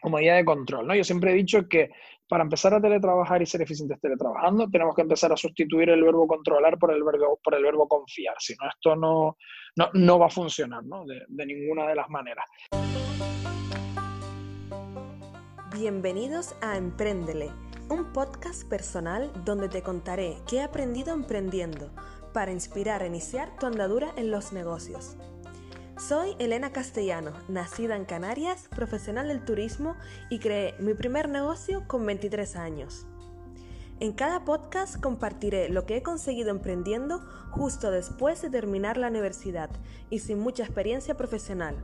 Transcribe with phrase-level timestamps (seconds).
[0.00, 0.94] como idea de control, ¿no?
[0.94, 1.90] Yo siempre he dicho que
[2.28, 6.26] para empezar a teletrabajar y ser eficientes teletrabajando, tenemos que empezar a sustituir el verbo
[6.26, 8.34] controlar por el verbo, por el verbo confiar.
[8.38, 9.36] Si no, esto no,
[9.94, 11.04] no, va a funcionar, ¿no?
[11.06, 12.44] De, ninguna de las maneras.
[15.74, 17.50] Bienvenidos a Emprendele,
[17.88, 21.90] un podcast personal donde te contaré qué he aprendido emprendiendo
[22.34, 25.16] para inspirar a iniciar tu andadura en los negocios.
[25.98, 29.96] Soy Elena Castellano, nacida en Canarias, profesional del turismo
[30.30, 33.04] y creé mi primer negocio con 23 años.
[33.98, 37.18] En cada podcast compartiré lo que he conseguido emprendiendo
[37.50, 39.70] justo después de terminar la universidad
[40.08, 41.74] y sin mucha experiencia profesional.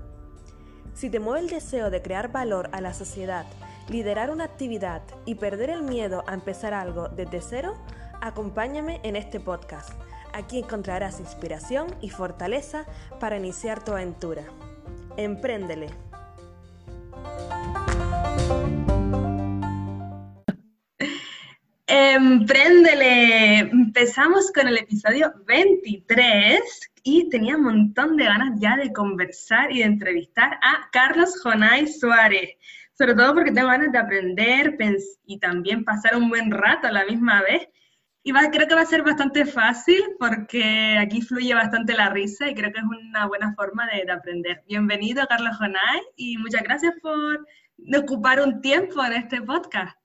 [0.95, 3.47] Si te mueve el deseo de crear valor a la sociedad,
[3.89, 7.75] liderar una actividad y perder el miedo a empezar algo desde cero,
[8.21, 9.91] acompáñame en este podcast
[10.35, 12.87] Aquí encontrarás inspiración y fortaleza
[13.21, 14.43] para iniciar tu aventura.
[15.17, 15.87] Empréndele.
[21.87, 23.59] Empréndele.
[23.61, 26.61] Empezamos con el episodio 23
[27.05, 31.87] y tenía un montón de ganas ya de conversar y de entrevistar a Carlos Jonay
[31.87, 32.57] Suárez.
[32.99, 34.77] Sobre todo porque tengo ganas de aprender
[35.27, 37.69] y también pasar un buen rato a la misma vez
[38.27, 42.55] y creo que va a ser bastante fácil porque aquí fluye bastante la risa y
[42.55, 44.63] creo que es una buena forma de, aprender.
[44.67, 47.47] Bienvenido, Carlos Jonay, y muchas gracias por
[47.95, 49.99] ocupar un tiempo en este podcast.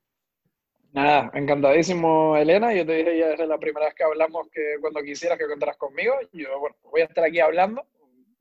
[0.92, 2.74] Nada, encantadísimo, Elena.
[2.74, 5.78] Yo te dije ya desde la primera vez que hablamos que cuando quisieras que contaras
[5.78, 7.88] conmigo, yo bueno, voy a estar aquí hablando.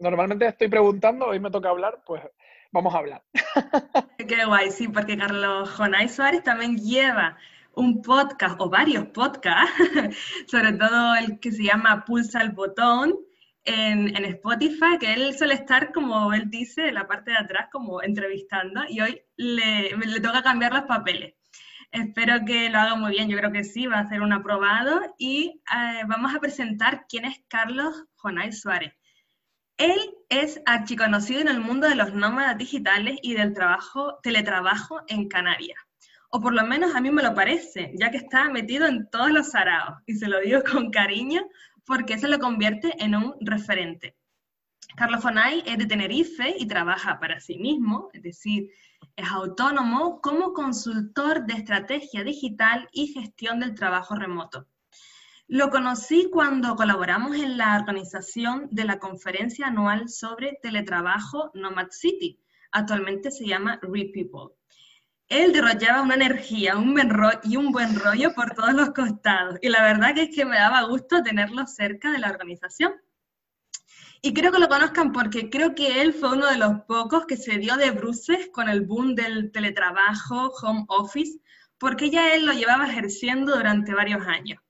[0.00, 2.22] Normalmente estoy preguntando, hoy me toca hablar, pues
[2.72, 3.22] vamos a hablar.
[4.18, 7.38] Qué guay, sí, porque Carlos Jonay Suárez también lleva
[7.78, 9.72] un podcast o varios podcasts,
[10.46, 13.14] sobre todo el que se llama Pulsa el Botón
[13.64, 18.02] en, Spotify, que él suele estar, como él dice, en la parte de atrás, como
[18.02, 21.34] entrevistando, y hoy le, le toca cambiar los papeles.
[21.92, 25.00] Espero que lo haga muy bien, yo creo que sí, va a ser un aprobado
[25.16, 28.92] y eh, vamos a presentar quién es Carlos Jonay Suárez.
[29.76, 35.28] Él es archiconocido en el mundo de los nómadas digitales y del trabajo, teletrabajo en
[35.28, 35.87] Canarias
[36.30, 39.30] o por lo menos a mí me lo parece, ya que está metido en todos
[39.30, 41.42] los saraos, y se lo digo con cariño
[41.84, 44.14] porque eso lo convierte en un referente.
[44.96, 48.70] Carlos Fonay es de Tenerife y trabaja para sí mismo, es decir,
[49.16, 54.66] es autónomo como consultor de estrategia digital y gestión del trabajo remoto.
[55.46, 62.38] Lo conocí cuando colaboramos en la organización de la conferencia anual sobre teletrabajo Nomad City.
[62.70, 64.57] Actualmente se llama RePeople
[65.28, 67.10] él derrochaba una energía un buen
[67.44, 69.58] y un buen rollo por todos los costados.
[69.60, 72.92] Y la verdad es que me daba gusto tenerlo cerca de la organización.
[74.20, 77.36] Y creo que lo conozcan porque creo que él fue uno de los pocos que
[77.36, 81.38] se dio de bruces con el boom del teletrabajo, home office,
[81.78, 84.60] porque ya él lo llevaba ejerciendo durante varios años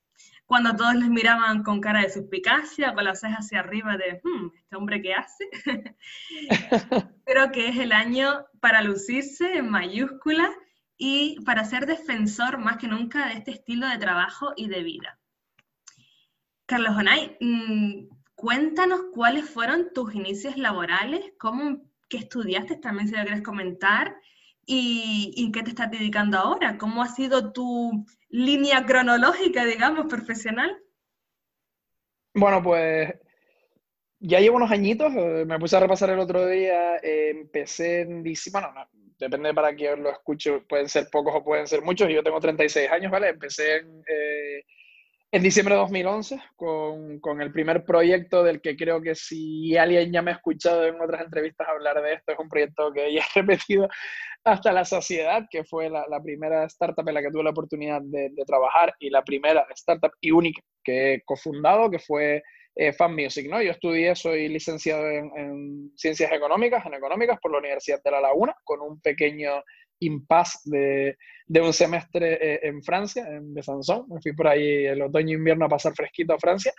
[0.48, 4.47] cuando todos les miraban con cara de suspicacia, con las cejas hacia arriba de, hmm,
[4.56, 5.44] ¿este hombre qué hace?
[7.26, 10.50] Creo que es el año para lucirse en mayúscula
[10.97, 15.19] y para ser defensor más que nunca de este estilo de trabajo y de vida.
[16.65, 23.22] Carlos Onay, mm, cuéntanos cuáles fueron tus inicios laborales, cómo, qué estudiaste, también si lo
[23.22, 24.16] quieres comentar,
[24.68, 30.78] y, y qué te estás dedicando ahora, cómo ha sido tu línea cronológica, digamos, profesional?
[32.34, 33.14] Bueno, pues
[34.20, 38.22] ya llevo unos añitos, eh, me puse a repasar el otro día, eh, empecé en
[38.22, 42.08] diciembre, bueno, no, depende para quién lo escucho, pueden ser pocos o pueden ser muchos,
[42.08, 43.30] yo tengo 36 años, ¿vale?
[43.30, 44.64] Empecé en, eh,
[45.30, 50.12] en diciembre de 2011 con, con, el primer proyecto del que creo que si alguien
[50.12, 53.22] ya me ha escuchado en otras entrevistas hablar de esto, es un proyecto que ya
[53.34, 53.88] he repetido
[54.53, 58.00] hasta la saciedad, que fue la, la primera startup en la que tuve la oportunidad
[58.03, 62.42] de, de, trabajar y la primera startup y única que he cofundado, que fue
[62.75, 63.48] eh, Fan Music.
[63.50, 63.60] ¿no?
[63.60, 68.20] Yo estudié, soy licenciado en, en Ciencias Económicas, en Económicas, por la Universidad de La
[68.20, 69.62] Laguna, con un pequeño
[70.00, 71.16] impasse de,
[71.47, 74.06] de un semestre eh, en Francia, en Besançon.
[74.09, 76.72] Me fui por ahí el otoño e invierno a pasar fresquito a Francia.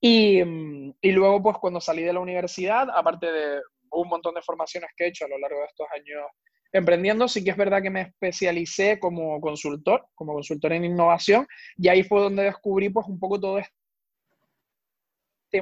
[0.00, 0.40] Y,
[1.00, 5.04] y, luego, pues cuando salí de la universidad, aparte de un montón de formaciones que
[5.04, 6.24] he hecho a lo largo de estos años
[6.74, 11.86] emprendiendo, sí que es verdad que me especialicé como consultor, como consultor en innovación, y
[11.86, 13.72] ahí fue donde descubrí pues un poco todo este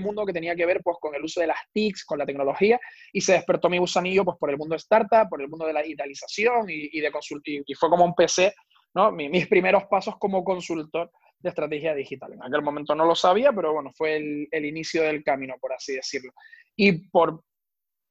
[0.00, 2.80] mundo que tenía que ver pues con el uso de las TICs, con la tecnología,
[3.12, 5.82] y se despertó mi gusanillo pues por el mundo startup, por el mundo de la
[5.82, 8.54] digitalización y, de consulting, y fue como empecé
[8.94, 9.12] ¿no?
[9.12, 11.10] mis primeros pasos como consultor
[11.40, 12.32] de estrategia digital.
[12.32, 15.74] En aquel momento no lo sabía, pero bueno, fue el, el inicio del camino, por
[15.74, 16.32] así decirlo.
[16.74, 17.44] Y por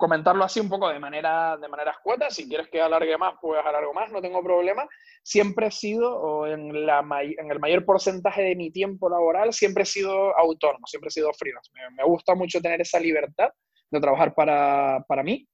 [0.02, 2.32] comentarlo así un poco de manera, de manera escueta.
[2.32, 4.88] Si quieres que alargue más, pues alargo más, no tengo problema.
[5.22, 9.84] Siempre he sido, o en, la, en el mayor porcentaje de mi tiempo laboral, siempre
[9.84, 11.72] he sido autónomo, siempre he sido freelance.
[11.96, 13.50] Me, gusta mucho tener esa libertad
[13.92, 15.48] de trabajar para, para mí,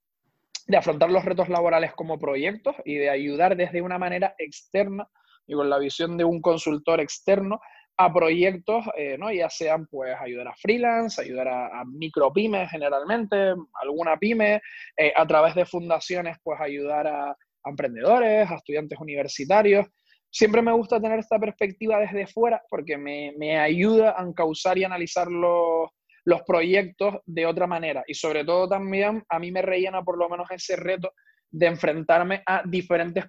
[0.66, 5.10] de afrontar los retos laborales como proyectos y de ayudar desde una manera externa
[5.46, 7.60] y con la visión de un consultor externo
[7.98, 9.32] a proyectos, eh, ¿no?
[9.32, 14.62] ya sean pues ayudar a freelance, ayudar a, micro pymes generalmente, alguna pyme,
[14.96, 17.36] eh, a través de fundaciones pues ayudar a,
[17.66, 19.88] emprendedores, a estudiantes universitarios.
[20.30, 24.84] Siempre me gusta tener esta perspectiva desde fuera porque me, me ayuda a encauzar y
[24.84, 25.90] analizar los,
[26.24, 30.30] los proyectos de otra manera y sobre todo también a mí me rellena por lo
[30.30, 31.14] menos ese reto
[31.50, 33.26] de enfrentarme a diferentes,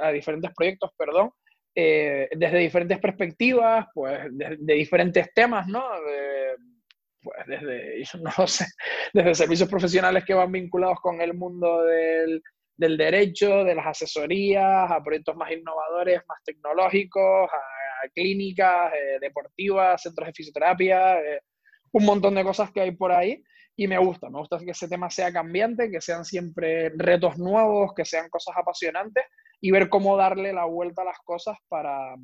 [0.00, 1.30] a diferentes proyectos, perdón,
[1.80, 5.84] eh, desde diferentes perspectivas, pues de, diferentes temas, ¿no?
[7.22, 8.66] pues desde, no sé,
[9.12, 12.42] desde servicios profesionales que van vinculados con el mundo del,
[12.76, 20.02] del derecho, de las asesorías, a proyectos más innovadores, más tecnológicos, a, clínicas eh, deportivas,
[20.02, 21.42] centros de fisioterapia, eh,
[21.92, 23.40] un montón de cosas que hay por ahí
[23.76, 27.92] y me gusta, me gusta que ese tema sea cambiante, que sean siempre retos nuevos,
[27.94, 29.22] que sean cosas apasionantes
[29.60, 32.14] y ver cómo darle la vuelta a las cosas para,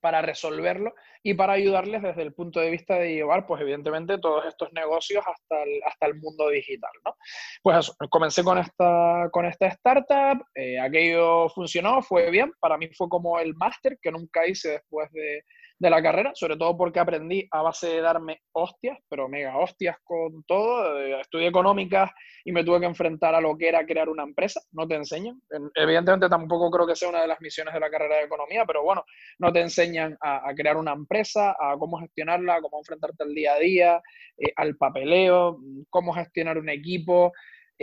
[0.00, 4.44] para resolverlo y para ayudarles desde el punto de vista de llevar, pues evidentemente, todos
[4.44, 7.16] estos negocios hasta el, hasta el mundo digital, ¿no?
[7.62, 13.08] Pues comencé con esta, con esta startup, eh, aquello funcionó, fue bien, para mí fue
[13.08, 15.44] como el máster que nunca hice después de,
[15.82, 19.96] de la carrera, sobre todo porque aprendí a base de darme hostias, pero mega hostias
[20.04, 20.96] con todo.
[21.18, 22.08] Estudié económicas
[22.44, 24.60] y me tuve que enfrentar a lo que era crear una empresa.
[24.70, 25.42] No te enseñan.
[25.74, 28.84] Evidentemente tampoco creo que sea una de las misiones de la carrera de economía, pero
[28.84, 29.04] bueno,
[29.40, 33.58] no te enseñan a, crear una empresa, a cómo gestionarla, cómo enfrentarte al día a
[33.58, 34.02] día,
[34.38, 35.58] eh, al papeleo,
[35.90, 37.32] cómo gestionar un equipo.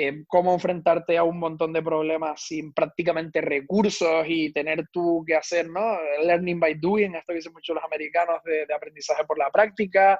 [0.01, 5.35] Eh, cómo enfrentarte a un montón de problemas sin prácticamente recursos y tener tú que
[5.35, 5.97] hacer, ¿no?
[6.23, 10.17] Learning by doing, esto que dicen muchos los americanos de, aprendizaje por la práctica,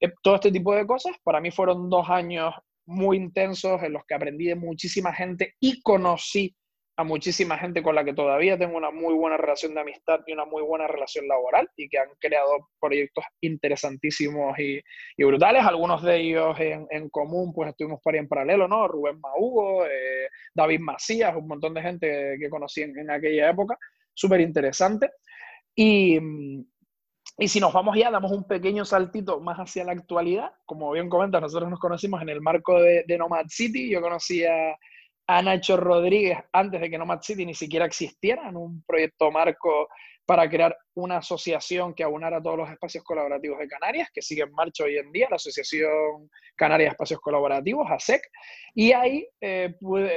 [0.00, 1.14] eh, todo este tipo de cosas.
[1.22, 2.56] Para mí fueron dos años
[2.86, 6.52] muy intensos en los que aprendí de muchísima gente y conocí
[6.96, 10.32] a muchísima gente con la que todavía tengo una muy buena relación de amistad y
[10.32, 14.80] una muy buena relación laboral y que han creado proyectos interesantísimos y,
[15.18, 15.64] brutales.
[15.64, 18.86] Algunos de ellos en, en, común, pues estuvimos por ahí en paralelo, ¿no?
[18.86, 23.76] Rubén Mahugo, eh, David Macías, un montón de gente que conocí en, aquella época.
[24.12, 25.10] Súper interesante.
[25.74, 26.20] Y,
[27.38, 30.52] y si nos vamos ya, damos un pequeño saltito más hacia la actualidad.
[30.64, 33.90] Como bien comentas, nosotros nos conocimos en el marco de, Nomad City.
[33.90, 34.78] Yo conocí a
[35.26, 39.88] a Nacho Rodríguez antes de que Nomad City ni siquiera existiera, en un proyecto marco
[40.26, 44.52] para crear una asociación que aunara todos los espacios colaborativos de Canarias, que sigue en
[44.52, 48.22] marcha hoy en día, la Asociación Canaria de Espacios Colaborativos, ASEC.
[48.74, 49.74] Y ahí eh,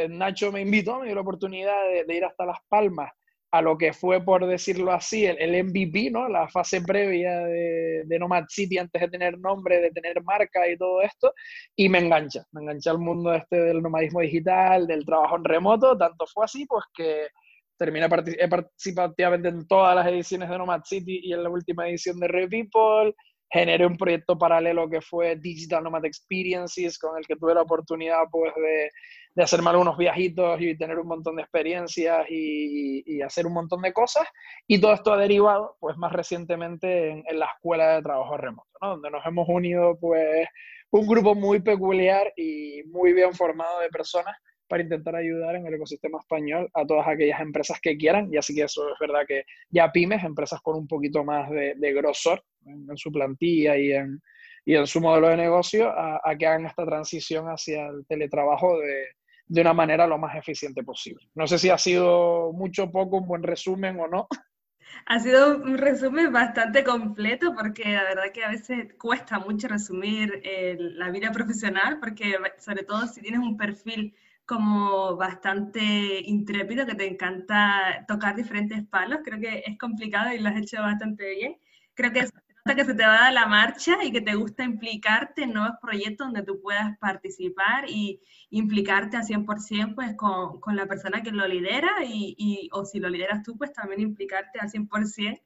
[0.09, 1.77] Nacho me invitó, me dio la oportunidad
[2.07, 3.11] de ir hasta Las Palmas
[3.51, 6.27] a lo que fue, por decirlo así, el, MVP, ¿no?
[6.27, 10.77] La fase previa de, de, Nomad City antes de tener nombre, de tener marca y
[10.77, 11.33] todo esto,
[11.75, 15.97] y me engancha, me engancha al mundo este del nomadismo digital, del trabajo en remoto,
[15.97, 17.27] tanto fue así, pues que
[17.77, 18.07] terminé
[18.39, 22.19] he participado activamente en todas las ediciones de Nomad City y en la última edición
[22.19, 23.13] de Re People,
[23.49, 28.23] generé un proyecto paralelo que fue Digital Nomad Experiences, con el que tuve la oportunidad
[28.29, 28.91] pues de,
[29.37, 33.93] de hacerme algunos viajitos y tener un montón de experiencias y, hacer un montón de
[33.93, 34.27] cosas.
[34.65, 38.89] Y todo esto ha derivado pues más recientemente en, la Escuela de Trabajo Remoto, ¿no?
[38.89, 40.47] donde nos hemos unido pues
[40.89, 44.35] un grupo muy peculiar y muy bien formado de personas
[44.67, 48.33] para intentar ayudar en el ecosistema español a todas aquellas empresas que quieran.
[48.33, 51.93] Y así que eso es verdad que ya pymes, empresas con un poquito más de,
[51.93, 54.19] grosor en, su plantilla y en,
[54.65, 59.05] y en su modelo de negocio, a, que hagan esta transición hacia el teletrabajo de,
[59.47, 61.29] de una manera lo más eficiente posible.
[61.35, 64.27] No sé si ha sido mucho poco, un buen resumen o no.
[65.05, 70.41] Ha sido un resumen bastante completo porque la verdad que a veces cuesta mucho resumir
[70.95, 77.05] la vida profesional porque sobre todo si tienes un perfil como bastante intrépido, que te
[77.05, 79.19] encanta tocar diferentes palos.
[79.23, 81.57] Creo que es complicado y lo has hecho bastante bien.
[81.93, 82.27] Creo que
[82.75, 85.77] que se te va a dar la marcha y que te gusta implicarte en nuevos
[85.81, 91.31] proyectos donde tú puedas participar y implicarte al 100% pues con, con, la persona que
[91.31, 95.41] lo lidera y, y, o si lo lideras tú, pues también implicarte al 100%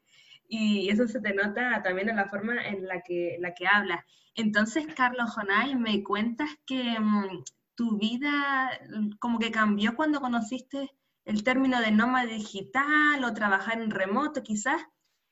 [0.54, 4.04] y eso se te nota también en la forma en la que, la que hablas.
[4.36, 7.44] Entonces, Carlos Jonay, me cuentas que mm,
[7.75, 10.92] tu vida mm, como que cambió cuando conociste
[11.24, 14.82] el término de nómada digital o trabajar en remoto, quizás.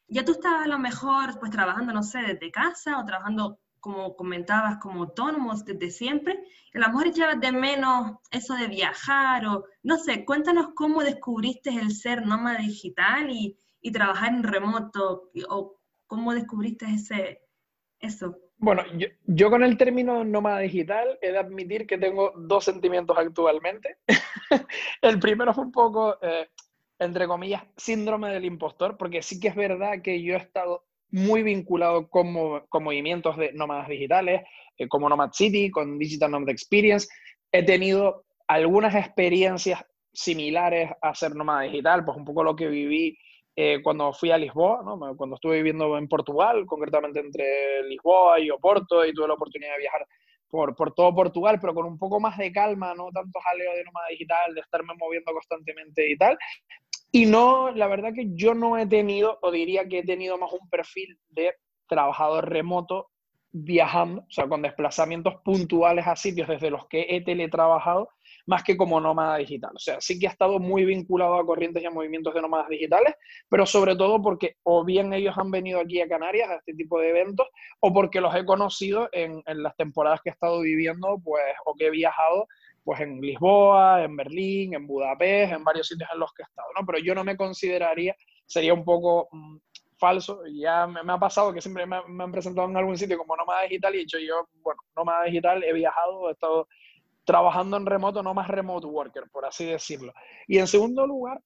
[0.10, 4.16] Ya tú estabas a lo mejor pues trabajando, no sé, desde casa o trabajando como
[4.16, 9.46] comentabas, como autónomos desde siempre, y a lo mejor echabas de menos eso de viajar
[9.46, 15.32] o, no sé, cuéntanos cómo descubriste el ser nómada digital y, y trabajar en remoto,
[15.48, 17.42] o cómo descubriste ese,
[18.00, 18.38] eso.
[18.58, 18.84] Bueno,
[19.26, 24.00] yo, con el término nómada digital he de admitir que tengo dos sentimientos actualmente.
[25.02, 26.50] el primero fue un poco, eh,
[27.00, 31.42] entre comillas, síndrome del impostor, porque sí que es verdad que yo he estado muy
[31.42, 32.34] vinculado con,
[32.68, 34.44] con movimientos de nómadas digitales,
[34.78, 37.08] eh, como Nomad City, con Digital Nomad Experience.
[37.52, 43.18] He tenido algunas experiencias similares a ser nómada digital, pues un poco lo que viví
[43.56, 45.16] eh, cuando fui a Lisboa, ¿no?
[45.16, 49.80] cuando estuve viviendo en Portugal, concretamente entre Lisboa y Oporto, y tuve la oportunidad de
[49.80, 50.06] viajar
[50.50, 53.84] por, por todo Portugal, pero con un poco más de calma, no tanto jaleo de
[53.84, 56.38] nómada digital, de estarme moviendo constantemente y tal.
[57.12, 60.52] Y no, la verdad que yo no he tenido, o diría que he tenido más
[60.54, 61.54] un perfil de
[61.88, 63.10] trabajador remoto
[63.52, 68.10] viajando, o sea, con desplazamientos puntuales a sitios desde los que he teletrabajado,
[68.46, 69.72] más que como nómada digital.
[69.76, 72.70] O sea, sí que ha estado muy vinculado a corrientes y a movimientos de nómadas
[72.70, 73.16] digitales,
[73.50, 77.00] pero sobre todo porque o bien ellos han venido aquí a Canarias a este tipo
[77.00, 77.48] de eventos,
[77.80, 81.74] o porque los he conocido en, en las temporadas que he estado viviendo, pues, o
[81.76, 82.48] que he viajado
[82.90, 86.70] pues en Lisboa, en Berlín, en Budapest, en varios sitios en los que he estado,
[86.76, 86.84] ¿no?
[86.88, 88.16] Pero yo no me consideraría,
[88.48, 89.58] sería un poco mm,
[89.96, 93.62] falso, ya me, ha pasado que siempre me, han presentado en algún sitio como nómada
[93.62, 96.68] digital y he dicho yo, bueno, nómada digital, he viajado, he estado
[97.26, 100.12] trabajando en remoto, no más remote worker, por así decirlo.
[100.48, 101.40] Y en segundo lugar,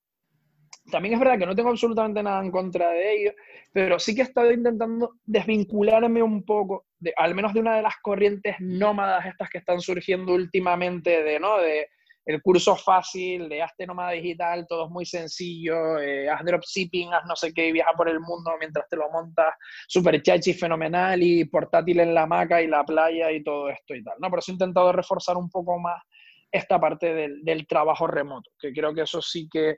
[0.92, 3.32] también es verdad que no tengo absolutamente nada en contra de ello,
[3.72, 7.82] pero sí que he estado intentando desvincularme un poco, de, al menos de una de
[7.82, 11.58] las corrientes nómadas estas que están surgiendo últimamente, de, ¿no?
[11.58, 11.88] de
[12.26, 17.26] el curso fácil, de hazte nómada digital, todo es muy sencillo, eh, haz dropshipping, haz
[17.28, 19.54] no sé qué y viaja por el mundo mientras te lo montas,
[19.88, 24.04] súper chachi, fenomenal y portátil en la hamaca y la playa y todo esto y
[24.04, 24.30] tal, ¿no?
[24.30, 26.02] Por eso he intentado reforzar un poco más
[26.50, 29.78] esta parte del, del trabajo remoto, que creo que eso sí que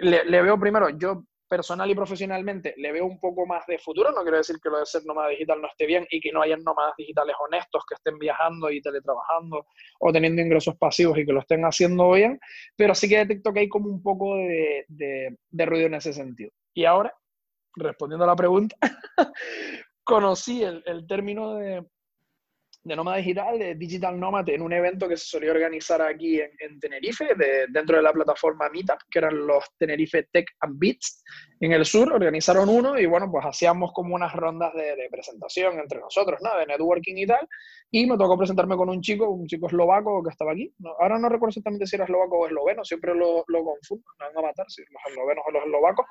[0.00, 4.22] le, veo primero, yo personal y profesionalmente le veo un poco más de futuro, no
[4.22, 6.62] quiero decir que lo de ser nómada digital no esté bien y que no hayan
[6.64, 9.66] nómadas digitales honestos que estén viajando y teletrabajando
[10.00, 12.40] o teniendo ingresos pasivos y que lo estén haciendo bien,
[12.76, 16.50] pero sí que detecto que hay como un poco de, de ruido en ese sentido.
[16.74, 17.14] Y ahora,
[17.76, 18.76] respondiendo a la pregunta,
[20.04, 21.84] conocí el, el término de,
[22.86, 26.78] de nómada digital, de Digital Nomad, en un evento que se solía organizar aquí en,
[26.78, 27.26] Tenerife,
[27.68, 31.24] dentro de la plataforma Meetup, que eran los Tenerife Tech and Beats,
[31.58, 35.98] en el sur, organizaron uno y bueno, pues hacíamos como unas rondas de, presentación entre
[35.98, 36.56] nosotros, ¿no?
[36.58, 37.48] De networking y tal,
[37.90, 41.28] y me tocó presentarme con un chico, un chico eslovaco que estaba aquí, ahora no
[41.28, 44.66] recuerdo exactamente si era eslovaco o esloveno, siempre lo, lo confundo, me van a matar
[44.68, 46.06] si los eslovenos o los eslovacos,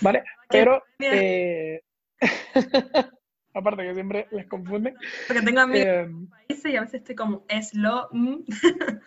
[0.00, 0.24] ¿vale?
[0.48, 0.82] Pero...
[0.98, 1.80] Eh,
[3.56, 4.94] aparte que siempre les confunden.
[5.26, 6.10] Porque tengo amigos eh,
[6.46, 8.08] países y a veces estoy como, es lo...
[8.12, 8.44] Mm".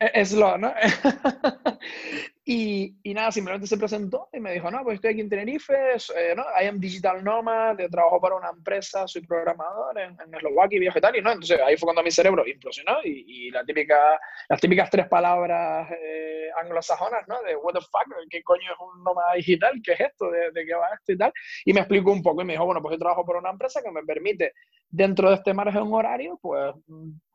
[0.00, 0.72] es lo, ¿no?
[2.50, 5.74] Y, y, nada, simplemente se presentó y me dijo, no, pues estoy aquí en Tenerife,
[6.16, 6.44] eh, ¿no?
[6.58, 11.14] I am digital nomad, trabajo para una empresa, soy programador en, en Eslovaquia y tal,
[11.14, 14.88] y no, entonces ahí fue cuando mi cerebro implosionó y, y la típica, las típicas
[14.88, 17.42] tres palabras eh, anglosajonas, ¿no?
[17.42, 19.78] De what the fuck, ¿qué coño es un nómada digital?
[19.84, 20.30] ¿Qué es esto?
[20.30, 21.32] ¿De, ¿De, qué va esto y tal?
[21.66, 23.82] Y me explicó un poco y me dijo, bueno, pues yo trabajo para una empresa
[23.82, 24.54] que me permite
[24.88, 26.72] dentro de este margen horario, pues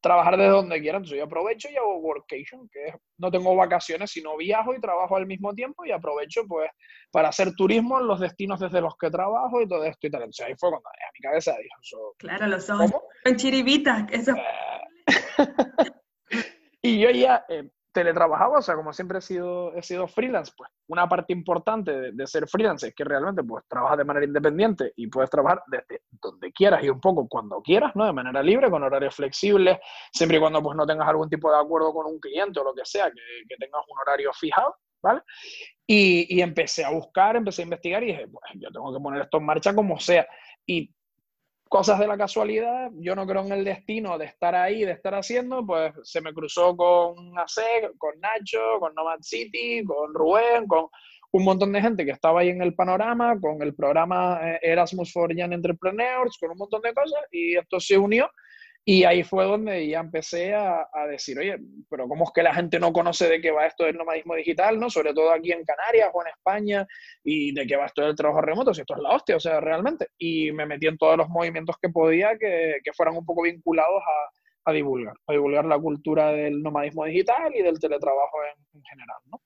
[0.03, 0.97] trabajar desde donde quiera.
[0.97, 5.25] Entonces yo aprovecho y hago workation, que no tengo vacaciones, sino viajo y trabajo al
[5.25, 6.69] mismo tiempo y aprovecho pues
[7.09, 10.23] para hacer turismo en los destinos desde los que trabajo y todo esto y tal.
[10.23, 12.91] Entonces ahí fue cuando a mi cabeza dijo, claro, los ojos
[13.23, 14.33] en chiribitas, eso.
[14.33, 14.83] Eh,
[16.81, 20.69] y yo ya eh, teletrabajaba, o sea, como siempre he sido, he sido freelance, pues
[20.87, 25.07] una parte importante de, ser freelance es que realmente pues trabajas de manera independiente y
[25.07, 28.05] puedes trabajar desde donde quieras y un poco cuando quieras, ¿no?
[28.05, 29.77] De manera libre, con horarios flexibles,
[30.11, 32.73] siempre y cuando pues no tengas algún tipo de acuerdo con un cliente o lo
[32.73, 35.21] que sea, que, que tengas un horario fijado, ¿vale?
[35.85, 39.21] Y, y, empecé a buscar, empecé a investigar y dije, pues yo tengo que poner
[39.21, 40.25] esto en marcha como sea.
[40.65, 40.89] Y
[41.73, 45.15] cosas de la casualidad, yo no creo en el destino de estar ahí, de estar
[45.15, 50.85] haciendo, pues se me cruzó con ASEC, con Nacho, con Nomad City, con Rubén, con
[51.31, 55.11] un montón de gente que estaba ahí en el panorama, con el programa eh, Erasmus
[55.11, 58.29] for Young Entrepreneurs, con un montón de cosas, y esto se unió
[58.85, 61.57] y ahí fue donde ya empecé a, decir, oye,
[61.89, 64.77] pero ¿cómo es que la gente no conoce de qué va esto del nomadismo digital,
[64.77, 64.89] ¿no?
[64.89, 66.87] Sobre todo aquí en Canarias o en España,
[67.23, 69.61] y de qué va esto del trabajo remoto, si esto es la hostia, o sea,
[69.61, 70.09] realmente.
[70.17, 74.01] Y me metí en todos los movimientos que podía que, que fueran un poco vinculados
[74.01, 78.83] a, a, divulgar, a divulgar la cultura del nomadismo digital y del teletrabajo en, en
[78.83, 79.41] general, ¿no?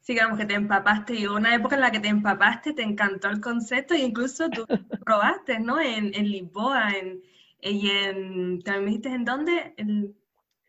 [0.00, 3.28] Sí, digamos que te empapaste y una época en la que te empapaste, te encantó
[3.28, 4.66] el concepto e incluso tú
[5.04, 5.80] probaste, ¿no?
[5.80, 7.22] En, en Lisboa, en
[7.62, 9.74] ¿Y en, también me dijiste en dónde?
[9.76, 10.16] En,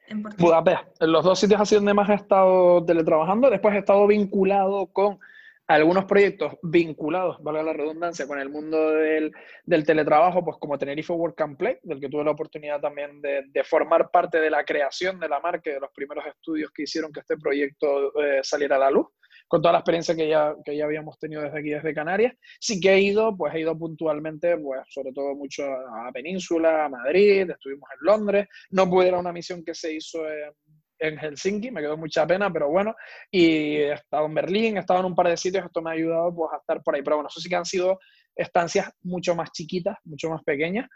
[0.07, 1.01] en Budapest.
[1.01, 3.49] En los dos sitios así donde más he estado teletrabajando.
[3.49, 5.19] Después he estado vinculado con
[5.67, 9.31] algunos proyectos vinculados, valga la redundancia, con el mundo del,
[9.63, 13.43] del, teletrabajo, pues como Tenerife Work and Play, del que tuve la oportunidad también de,
[13.47, 16.83] de, formar parte de la creación de la marca y de los primeros estudios que
[16.83, 19.07] hicieron que este proyecto eh, saliera a la luz,
[19.51, 22.33] con toda la experiencia que ya, que ya habíamos tenido desde aquí, desde Canarias.
[22.57, 26.89] Sí que he ido, pues he ido puntualmente, pues sobre todo mucho a Península, a
[26.89, 30.53] Madrid, estuvimos en Londres, no pude ir a una misión que se hizo en
[31.01, 32.95] en Helsinki, me quedó mucha pena, pero bueno,
[33.31, 35.93] y he estado en Berlín, he estado en un par de sitios, esto me ha
[35.93, 37.99] ayudado pues a estar por ahí, pero bueno, eso sí que han sido
[38.35, 40.87] estancias mucho más chiquitas, mucho más pequeñas,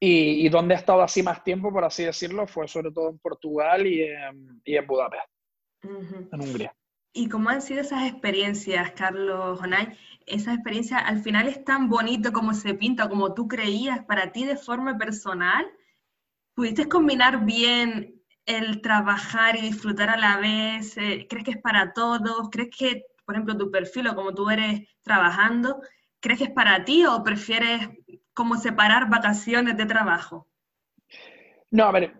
[0.00, 3.86] y, donde he estado así más tiempo, por así decirlo, fue sobre todo en Portugal
[3.86, 5.28] y en, y en Budapest,
[5.82, 6.74] en Hungría.
[7.16, 9.96] ¿Y cómo han sido esas experiencias, Carlos Jonay?
[10.26, 14.44] Esa experiencia al final es tan bonito como se pinta, como tú creías para ti
[14.44, 15.64] de forma personal.
[16.54, 20.94] ¿Pudiste combinar bien el trabajar y disfrutar a la vez?
[20.94, 22.48] ¿Crees que es para todos?
[22.50, 25.80] ¿Crees que, por ejemplo, tu perfil o como tú eres trabajando,
[26.18, 27.90] crees que es para ti o prefieres
[28.32, 30.48] como separar vacaciones de trabajo?
[31.74, 32.12] No, a ver,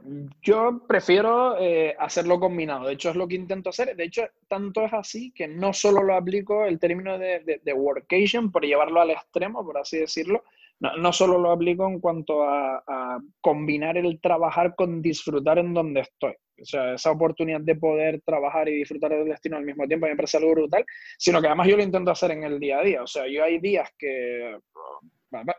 [0.42, 2.88] yo prefiero eh, hacerlo combinado.
[2.88, 3.94] De hecho, es lo que intento hacer.
[3.94, 8.50] De hecho, tanto es así que no solo lo aplico el término de, de workation
[8.50, 10.42] por llevarlo al extremo, por así decirlo,
[10.80, 16.00] no, no solo lo aplico en cuanto a, combinar el trabajar con disfrutar en donde
[16.00, 16.32] estoy.
[16.60, 20.16] O sea, esa oportunidad de poder trabajar y disfrutar del destino al mismo tiempo me
[20.16, 20.84] parece algo brutal,
[21.16, 23.02] sino que además yo lo intento hacer en el día a día.
[23.04, 24.58] O sea, yo hay días que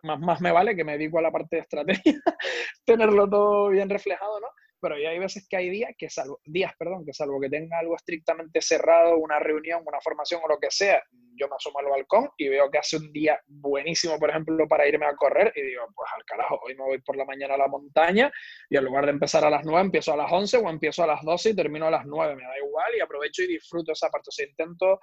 [0.04, 2.14] más, más me vale que me dedico a la parte de estrategia,
[2.86, 4.48] tenerlo todo bien reflejado, ¿no?
[4.86, 7.80] pero ya hay veces que hay días que salvo, días, perdón, que salvo que tenga
[7.80, 11.02] algo estrictamente cerrado, una reunión, una formación o lo que sea,
[11.36, 14.88] yo me asomo al balcón y veo que hace un día buenísimo, por ejemplo, para
[14.88, 17.58] irme a correr y digo, pues al carajo, hoy me voy por la mañana a
[17.58, 18.32] la montaña
[18.70, 21.08] y en lugar de empezar a las 9, empiezo a las 11 o empiezo a
[21.08, 24.10] las 12 y termino a las 9, me da igual y aprovecho y disfruto esa
[24.10, 24.30] parte.
[24.30, 25.00] O sea, intento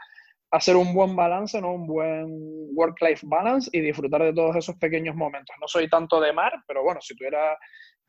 [0.52, 1.72] hacer un buen balance, ¿no?
[1.72, 2.26] un buen
[2.74, 5.56] work-life balance y disfrutar de todos esos pequeños momentos.
[5.58, 7.58] No soy tanto de mar, pero bueno, si tuviera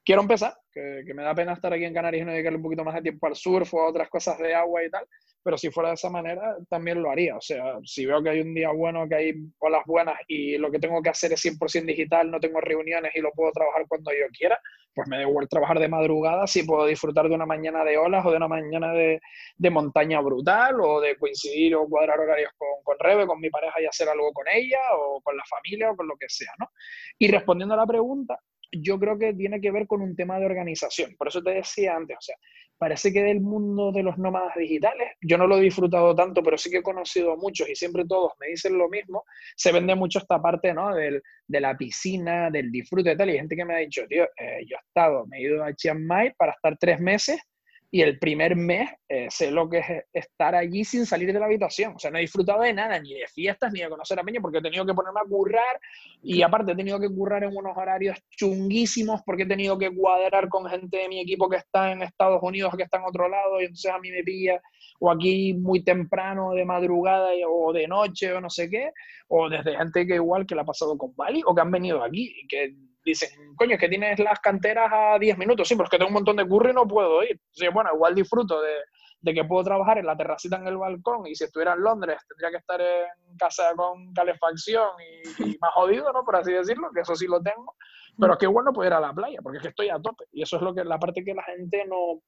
[0.04, 2.84] quiero empezar, que, me da pena estar aquí en Canarias y no dedicarle un poquito
[2.84, 5.06] más de tiempo al surf o a otras cosas de agua y tal,
[5.44, 7.36] pero si fuera de esa manera también lo haría.
[7.38, 10.72] O sea, si veo que hay un día bueno, que hay olas buenas y lo
[10.72, 14.12] que tengo que hacer es 100% digital, no tengo reuniones y lo puedo trabajar cuando
[14.12, 14.60] yo quiera,
[14.96, 18.32] pues me igual trabajar de madrugada si puedo disfrutar de una mañana de olas o
[18.32, 19.20] de una mañana de,
[19.58, 23.82] de montaña brutal o de coincidir o cuadrar horarios con, con Rebe, con mi pareja
[23.82, 26.70] y hacer algo con ella o con la familia o con lo que sea, ¿no?
[27.18, 28.40] Y respondiendo a la pregunta,
[28.82, 31.16] yo creo que tiene que ver con un tema de organización.
[31.18, 32.36] Por eso te decía antes, o sea,
[32.78, 36.58] parece que del mundo de los nómadas digitales, yo no lo he disfrutado tanto, pero
[36.58, 39.24] sí que he conocido a muchos y siempre todos me dicen lo mismo,
[39.56, 40.94] se vende mucho esta parte, ¿no?
[40.94, 44.06] Del, de la piscina, del disfrute y tal, y hay gente que me ha dicho,
[44.08, 47.40] tío, eh, yo he estado, me he ido a Chiang Mai para estar tres meses
[47.94, 51.46] y el primer mes eh, sé lo que es estar allí sin salir de la
[51.46, 51.94] habitación.
[51.96, 54.42] O sea, no he disfrutado de nada, ni de fiestas, ni de conocer a Peña,
[54.42, 55.80] porque he tenido que ponerme a currar
[56.24, 60.50] y aparte he tenido que currar en unos horarios chunguísimos porque he tenido que cuadrar
[60.50, 63.62] con gente de mi equipo que está en Estados Unidos, que está en otro lado,
[63.62, 64.60] y entonces a mí me pilla
[65.00, 68.90] o aquí muy temprano, de madrugada o de noche o no sé qué,
[69.28, 72.04] o desde gente que igual que la ha pasado con Bali o que han venido
[72.04, 72.74] aquí que
[73.04, 75.68] dicen, coño, es que tienes las canteras a 10 minutos.
[75.68, 77.40] Sí, pero es que tengo un montón de curry y no puedo ir.
[77.52, 78.74] Sí, bueno, igual disfruto de,
[79.22, 82.18] de, que puedo trabajar en la terracita en el balcón y si estuviera en Londres
[82.28, 84.90] tendría que estar en casa con calefacción
[85.40, 86.24] y, más jodido, ¿no?
[86.24, 87.76] Por así decirlo, que eso sí lo tengo.
[88.20, 90.26] Pero es que bueno poder ir a la playa, porque es que estoy a tope.
[90.32, 92.22] Y eso es lo que, la parte que la gente no,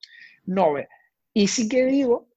[0.45, 0.87] no ve.
[1.33, 2.27] Y sí que digo,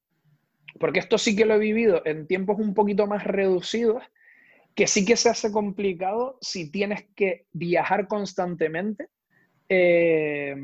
[0.78, 4.02] porque esto sí que lo he vivido en tiempos un poquito más reducidos,
[4.78, 9.08] que sí que se hace complicado si tienes que viajar constantemente,
[9.68, 10.54] eh,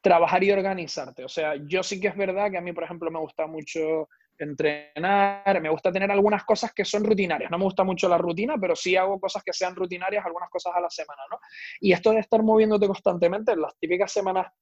[0.00, 1.24] trabajar y organizarte.
[1.24, 4.08] O sea, yo sí que es verdad que a mí, por ejemplo, me gusta mucho
[4.38, 7.50] entrenar, me gusta tener algunas cosas que son rutinarias.
[7.50, 10.74] No me gusta mucho la rutina, pero sí hago cosas que sean rutinarias, algunas cosas
[10.76, 11.40] a la semana, ¿no?
[11.80, 14.52] Y esto de estar moviéndote constantemente, en las típicas semanas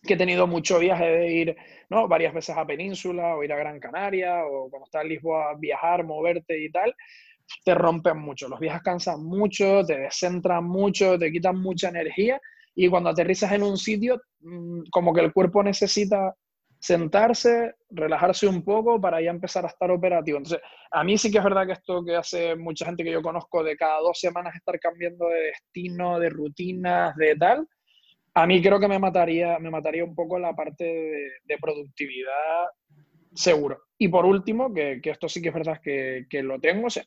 [0.00, 1.56] que he tenido mucho viaje de ir
[1.88, 2.08] ¿no?
[2.08, 6.04] varias veces a Península o ir a Gran Canaria o cuando estás en Lisboa viajar,
[6.04, 6.94] moverte y tal,
[7.64, 8.48] te rompen mucho.
[8.48, 12.40] Los viajes cansan mucho, te descentran mucho, te quitan mucha energía
[12.74, 16.34] y cuando aterrizas en un sitio, mm, como que el cuerpo necesita
[16.78, 20.38] sentarse, relajarse un poco para ya empezar a estar operativo.
[20.38, 23.22] Entonces, a mí sí que es verdad que esto que hace mucha gente que yo
[23.22, 27.68] conozco de cada dos semanas estar cambiando de destino, de rutinas, de tal,
[28.34, 32.66] a mí creo que me mataría, me mataría un poco la parte de, de productividad
[33.34, 33.82] seguro.
[33.98, 36.90] Y por último, que, que, esto sí que es verdad que, que lo tengo, o
[36.90, 37.04] sea,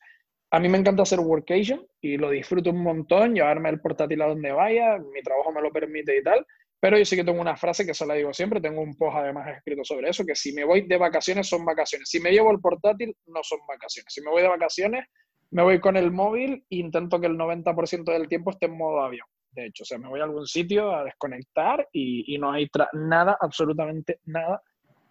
[0.55, 4.27] a mí me encanta hacer workation y lo disfruto un montón, llevarme el portátil a
[4.27, 6.45] donde vaya, mi trabajo me lo permite y tal,
[6.79, 9.17] pero yo sí que tengo una frase que se la digo siempre, tengo un post
[9.17, 12.51] además escrito sobre eso, que si me voy de vacaciones son vacaciones, si me llevo
[12.51, 15.05] el portátil no son vacaciones, si me voy de vacaciones
[15.51, 19.01] me voy con el móvil e intento que el 90% del tiempo esté en modo
[19.01, 19.27] avión.
[19.51, 23.37] De hecho, o sea, me voy a algún sitio a desconectar y, no hay nada,
[23.41, 24.61] absolutamente nada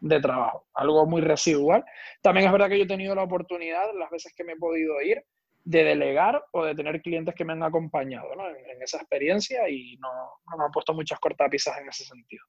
[0.01, 1.83] de trabajo, algo muy residual.
[2.21, 5.01] También es verdad que yo he tenido la oportunidad, las veces que me he podido
[5.01, 5.25] ir,
[5.65, 10.11] de delegar o de tener clientes que me han acompañado en, esa experiencia y no,
[10.51, 12.45] no me han puesto muchas cortapisas en ese sentido.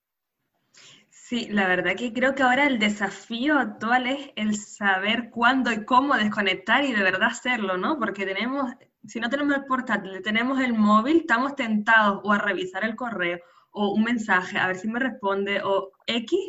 [1.09, 5.83] Sí, la verdad que creo que ahora el desafío actual es el saber cuándo y
[5.83, 7.97] cómo desconectar y de verdad hacerlo, ¿no?
[7.97, 8.71] Porque tenemos,
[9.07, 13.39] si no tenemos el portátil, tenemos el móvil, estamos tentados o a revisar el correo
[13.71, 16.39] o un mensaje, a ver si me responde, o X,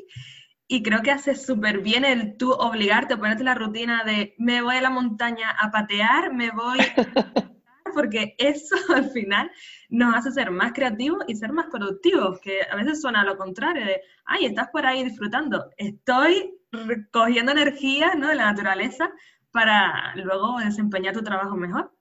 [0.68, 4.62] y creo que hace súper bien el tú obligarte a ponerte la rutina de me
[4.62, 6.78] voy a la montaña a patear, me voy
[7.94, 9.50] porque eso al final
[9.88, 13.36] nos hace ser más creativos y ser más productivos, que a veces suena a lo
[13.36, 18.28] contrario de, ay, estás por ahí disfrutando, estoy recogiendo energía ¿no?
[18.28, 19.10] de la naturaleza
[19.50, 21.92] para luego desempeñar tu trabajo mejor.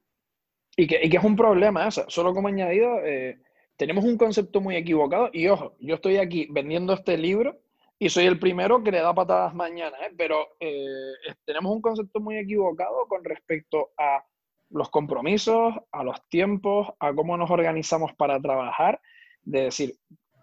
[0.75, 3.39] Y que, y que es un problema eso, solo como añadido, eh,
[3.77, 7.61] tenemos un concepto muy equivocado y ojo, yo estoy aquí vendiendo este libro
[7.97, 10.13] y soy el primero que le da patadas mañana, ¿eh?
[10.17, 11.13] pero eh,
[11.45, 14.23] tenemos un concepto muy equivocado con respecto a
[14.69, 18.99] los compromisos, a los tiempos, a cómo nos organizamos para trabajar,
[19.43, 19.95] de decir,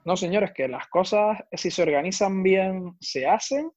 [0.05, 3.71] no señores, que las cosas si se organizan bien, se hacen,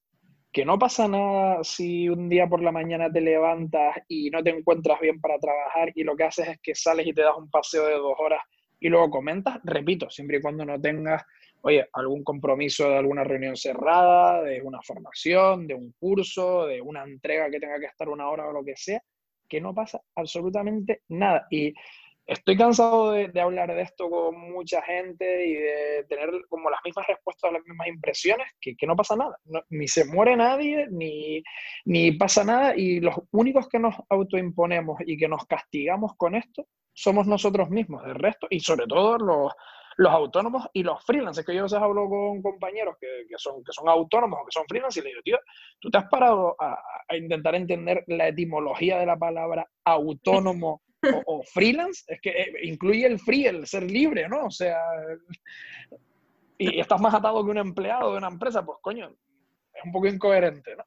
[0.52, 4.50] que no pasa nada si un día por la mañana te levantas y no te
[4.50, 7.50] encuentras bien para trabajar y lo que haces es que sales y te das un
[7.50, 8.40] paseo de dos horas
[8.80, 11.22] y luego comentas, repito, siempre y cuando no tengas
[11.62, 17.04] oye, algún compromiso de alguna reunión cerrada, de una formación, de un curso, de una
[17.04, 19.02] entrega que tenga que estar una hora o lo que sea,
[19.48, 21.46] que no pasa absolutamente nada.
[21.50, 21.74] Y
[22.26, 27.06] estoy cansado de, hablar de esto con mucha gente y de tener como las mismas
[27.06, 29.36] respuestas, las mismas impresiones, que, no pasa nada.
[29.70, 31.42] ni se muere nadie, ni,
[31.84, 32.76] ni pasa nada.
[32.76, 38.02] Y los únicos que nos autoimponemos y que nos castigamos con esto somos nosotros mismos.
[38.06, 39.52] El resto, y sobre todo los
[39.96, 43.72] los autónomos y los freelancers, que yo a veces hablo con compañeros que, son, que
[43.72, 45.38] son autónomos o que son freelancers y les digo, tío,
[45.80, 46.78] tú te has parado a,
[47.16, 50.82] intentar entender la etimología de la palabra autónomo
[51.24, 54.46] o, freelance, es que eh, incluye el free, el ser libre, ¿no?
[54.46, 54.78] O sea,
[56.58, 59.10] y, estás más atado que un empleado de una empresa, pues coño,
[59.72, 60.84] es un poco incoherente, ¿no?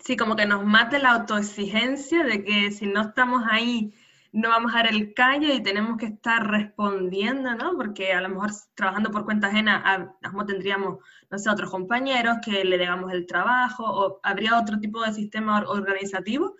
[0.00, 3.94] Sí, como que nos mate la autoexigencia de que si no estamos ahí
[4.34, 7.76] no vamos a dar el callo y tenemos que estar respondiendo, ¿no?
[7.76, 10.98] Porque a lo mejor trabajando por cuenta ajena, a, tendríamos,
[11.30, 15.62] no sé, otros compañeros que le digamos el trabajo o habría otro tipo de sistema
[15.68, 16.56] organizativo,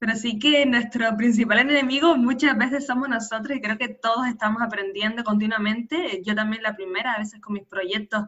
[0.00, 4.60] pero sí que nuestro principal enemigo muchas veces somos nosotros y creo que todos estamos
[4.60, 6.22] aprendiendo continuamente.
[6.24, 8.24] Yo también la primera, a veces con mis proyectos,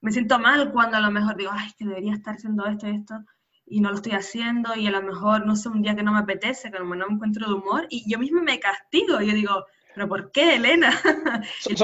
[0.00, 2.96] me siento mal cuando a lo mejor digo, ay, que debería estar haciendo esto y
[2.96, 3.24] esto
[3.66, 6.12] y no lo estoy haciendo y a lo mejor, no sé, un día que no
[6.12, 9.20] me apetece, que no me encuentro de humor y yo misma me castigo.
[9.20, 10.92] Yo digo, ¿pero por qué, Elena?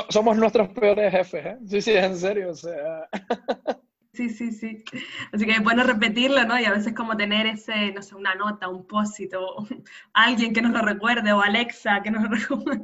[0.08, 1.58] somos nuestros peores jefes, ¿eh?
[1.66, 3.08] Sí, sí, en serio, o sea.
[4.12, 4.84] Sí, sí, sí.
[5.32, 6.58] Así que es bueno repetirlo, ¿no?
[6.58, 9.66] Y a veces como tener ese, no sé, una nota, un post o
[10.14, 12.82] alguien que nos lo recuerde, o Alexa que nos, recuerde.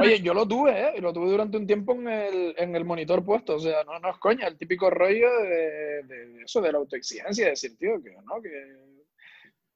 [0.00, 1.00] Oye, yo lo tuve, ¿eh?
[1.00, 4.10] Lo tuve durante un tiempo en el, en el monitor puesto, o sea, no, no
[4.10, 8.10] es coña, el típico rollo de, de eso, de la autoexigencia, de decir, tío, que
[8.10, 8.90] no, que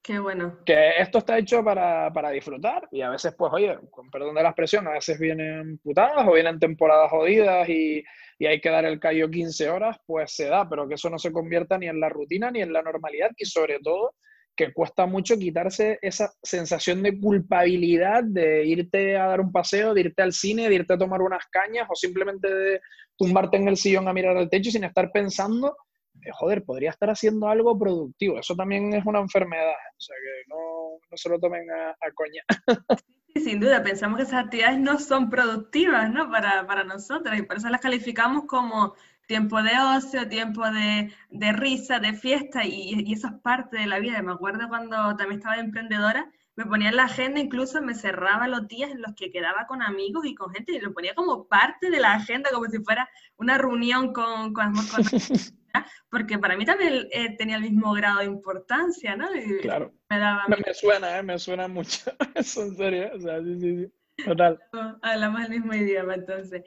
[0.05, 0.59] Qué bueno.
[0.67, 4.43] Que esto está hecho para, para, disfrutar y a veces, pues, oye, con perdón de
[4.43, 8.05] la expresión, a veces vienen putadas o vienen temporadas jodidas y,
[8.39, 11.19] y, hay que dar el callo 15 horas, pues se da, pero que eso no
[11.19, 14.15] se convierta ni en la rutina ni en la normalidad y sobre todo
[14.57, 20.03] que cuesta mucho quitarse esa sensación de culpabilidad de irte a dar un paseo, de
[20.03, 22.81] irte al cine, de irte a tomar unas cañas o simplemente de
[23.17, 25.75] tumbarte en el sillón a mirar al techo sin estar pensando
[26.23, 28.39] eh, joder, podría estar haciendo algo productivo.
[28.39, 32.43] Eso también es una enfermedad, o sea que no, no se lo tomen a, coña.
[33.43, 36.31] Sin duda, pensamos que esas actividades no son productivas, ¿no?
[36.31, 38.95] Para, para nosotras y por eso las calificamos como
[39.27, 43.87] tiempo de ocio, tiempo de, de risa, de fiesta y, y, eso es parte de
[43.87, 44.23] la vida.
[44.23, 48.47] Me acuerdo cuando también estaba de emprendedora, me ponía en la agenda, incluso me cerraba
[48.47, 51.49] los días en los que quedaba con amigos y con gente y lo ponía como
[51.49, 55.05] parte de la agenda, como si fuera una reunión con, con, con
[56.09, 59.29] porque para mí también eh, tenía el mismo grado de importancia, ¿no?
[59.63, 59.93] claro.
[60.09, 61.23] Me, suena, ¿eh?
[61.23, 62.13] Me suena mucho.
[62.35, 63.77] Eso en serio, o sea, sí, sí,
[64.17, 64.25] sí.
[64.25, 64.61] Total.
[65.03, 66.63] Hablamos el mismo idioma, entonces.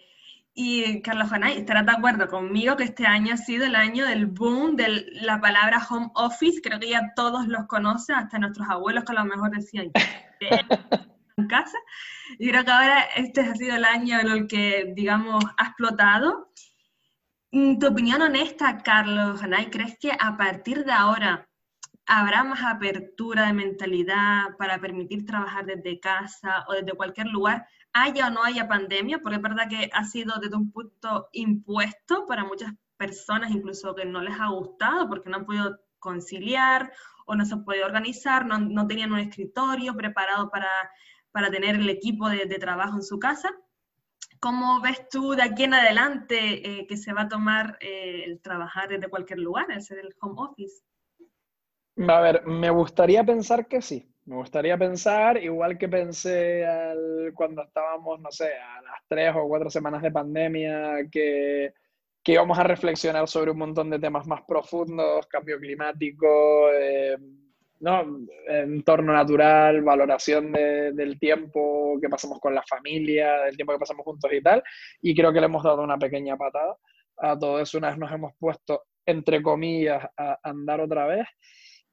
[0.59, 4.25] Y Carlos Janay, estarás de acuerdo conmigo que este año ha sido el año del
[4.25, 6.61] boom de la palabra home office.
[6.63, 9.91] Creo que ya todos los conocen, hasta nuestros abuelos que a lo mejor decían
[11.37, 11.77] en casa.
[12.39, 16.51] Y creo que ahora este ha sido el año en el que, digamos, ha explotado.
[17.51, 21.47] Mm, tu opinión honesta, Carlos Janay, ¿crees que a partir de ahora
[22.05, 28.27] habrá más apertura de mentalidad para permitir trabajar desde casa o desde cualquier lugar, haya
[28.27, 29.19] o no haya pandemia?
[29.19, 34.05] Porque es verdad que ha sido desde un punto impuesto para muchas personas, incluso que
[34.05, 36.91] no les ha gustado porque no han podido conciliar
[37.27, 40.69] o no se han podido organizar, no, no tenían un escritorio preparado para,
[41.31, 43.49] para tener el equipo de trabajo en su casa.
[44.39, 46.37] ¿Cómo ves tú de aquí en adelante
[46.79, 50.15] eh, que se va a tomar eh, el trabajar desde cualquier lugar, el ser el
[50.21, 50.83] home office?
[52.07, 54.13] A ver, me gustaría pensar que sí.
[54.25, 56.65] Me gustaría pensar, igual que pensé
[57.33, 61.73] cuando estábamos, no sé, a las tres o cuatro semanas de pandemia, que,
[62.21, 67.15] que íbamos a reflexionar sobre un montón de temas más profundos, cambio climático, eh,
[67.79, 68.19] ¿no?
[68.47, 74.31] entorno natural, valoración del tiempo que pasamos con la familia, del tiempo que pasamos juntos
[74.33, 74.63] y tal.
[75.01, 76.77] Y creo que le hemos dado una pequeña patada
[77.17, 77.77] a todo eso.
[77.77, 81.27] Una vez nos hemos puesto, entre comillas, a andar otra vez.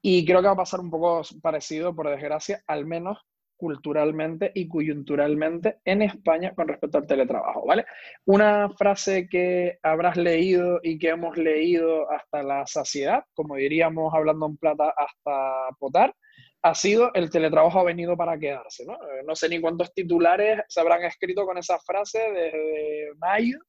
[0.01, 3.17] Y creo que va a pasar un poco parecido, por desgracia, al menos
[3.57, 7.85] culturalmente y coyunturalmente en España con respecto al teletrabajo, ¿vale?
[8.25, 14.45] Una frase que habrás leído y que hemos leído hasta la saciedad, como diríamos hablando
[14.45, 16.13] en plata hasta potar,
[16.61, 18.93] ha sido el teletrabajo ha venido para quedarse, ¿no?
[18.93, 23.59] Eh, no sé ni cuántos titulares se habrán escrito con esa frase desde mayo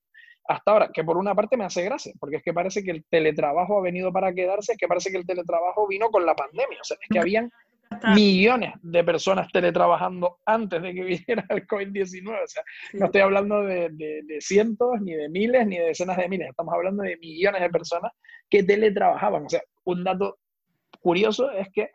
[0.48, 3.04] hasta ahora, que por una parte me hace gracia, porque es que parece que el
[3.10, 6.78] teletrabajo ha venido para quedarse, es que parece que el teletrabajo vino con la pandemia,
[6.80, 7.50] o sea, es que habían
[8.14, 12.44] millones de personas teletrabajando antes de que viniera el COVID-19.
[12.44, 12.62] O sea,
[12.94, 16.48] no estoy hablando de, de, cientos, ni de miles, ni de decenas de miles.
[16.50, 18.12] Estamos hablando de millones de personas
[18.48, 19.46] que teletrabajaban.
[19.46, 20.38] O sea, un dato
[21.00, 21.90] curioso es que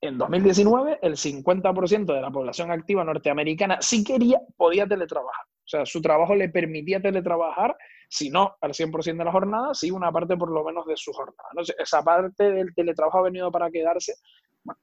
[0.00, 5.44] en 2019 el 50% de la población activa norteamericana sí quería, podía teletrabajar.
[5.44, 7.76] O sea, su trabajo le permitía teletrabajar,
[8.08, 11.12] si no al 100% de la jornada, sí una parte por lo menos de su
[11.12, 11.48] jornada.
[11.78, 14.14] Esa parte del teletrabajo ha venido para quedarse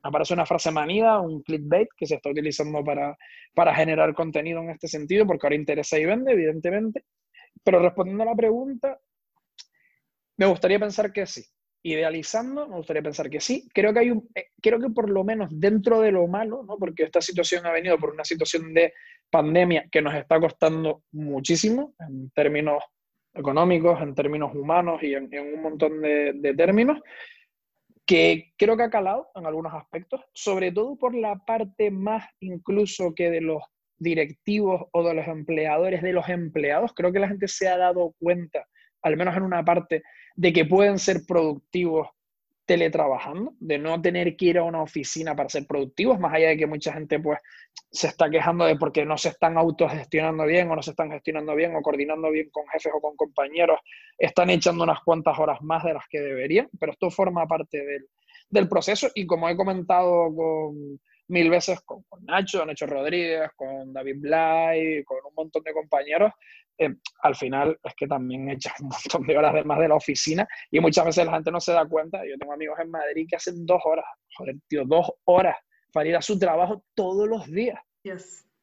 [0.02, 3.18] aparece una frase manida, un clickbait que se está utilizando para,
[3.54, 7.06] para generar contenido en este sentido, porque ahora interesa y vende, evidentemente.
[7.64, 9.00] Pero respondiendo a la pregunta,
[10.38, 11.44] me gustaría pensar que sí.
[11.84, 13.70] Idealizando, me gustaría pensar que sí.
[13.74, 16.78] Creo que hay un, eh, creo que por lo menos dentro de lo malo, ¿no?
[16.78, 18.94] porque esta situación ha venido por una situación de
[19.30, 22.84] pandemia que nos está costando muchísimo en términos
[23.34, 27.00] económicos, en términos humanos y en, un montón de, de términos
[28.06, 33.14] que creo que ha calado en algunos aspectos, sobre todo por la parte más incluso
[33.16, 33.64] que de los
[33.98, 36.94] directivos o de los empleadores, de los empleados.
[36.94, 38.68] Creo que la gente se ha dado cuenta,
[39.02, 40.04] al menos en una parte,
[40.36, 42.10] de que pueden ser productivos
[42.66, 46.58] teletrabajando, de no tener que ir a una oficina para ser productivos, más allá de
[46.58, 47.40] que mucha gente pues
[47.92, 51.56] se está quejando de porque no se están autogestionando bien o no se están gestionando
[51.56, 53.80] bien o coordinando bien con jefes o con compañeros,
[54.18, 58.08] están echando unas cuantas horas más de las que deberían, pero esto forma parte del,
[58.50, 59.10] del proceso.
[59.14, 65.18] Y como he comentado con, mil veces con, Nacho, Nacho Rodríguez, con David Blay, con
[65.28, 66.32] un montón de compañeros,
[66.78, 70.48] eh, al final es que también echas un montón de horas además de la oficina
[70.72, 72.26] y muchas veces la gente no se da cuenta.
[72.26, 75.58] Yo tengo amigos en Madrid que hacen dos horas, joder, tío, dos horas
[75.92, 77.80] para ir a su trabajo todos los días.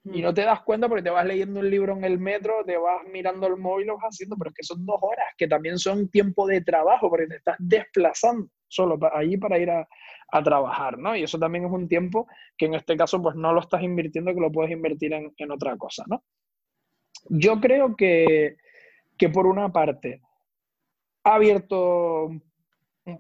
[0.04, 2.76] Y no te das cuenta porque te vas leyendo un libro en el metro, te
[2.76, 5.78] vas mirando el móvil, lo vas haciendo, pero es que son dos horas, que también
[5.78, 9.86] son tiempo de trabajo, porque te estás desplazando solo para, allí para ir a,
[10.32, 11.14] a, trabajar, ¿no?
[11.14, 14.34] Y eso también es un tiempo que en este caso pues no lo estás invirtiendo,
[14.34, 16.24] que lo puedes invertir en, en otra cosa, ¿no?
[17.28, 18.56] Yo creo que,
[19.32, 20.20] por una parte
[21.24, 22.28] ha abierto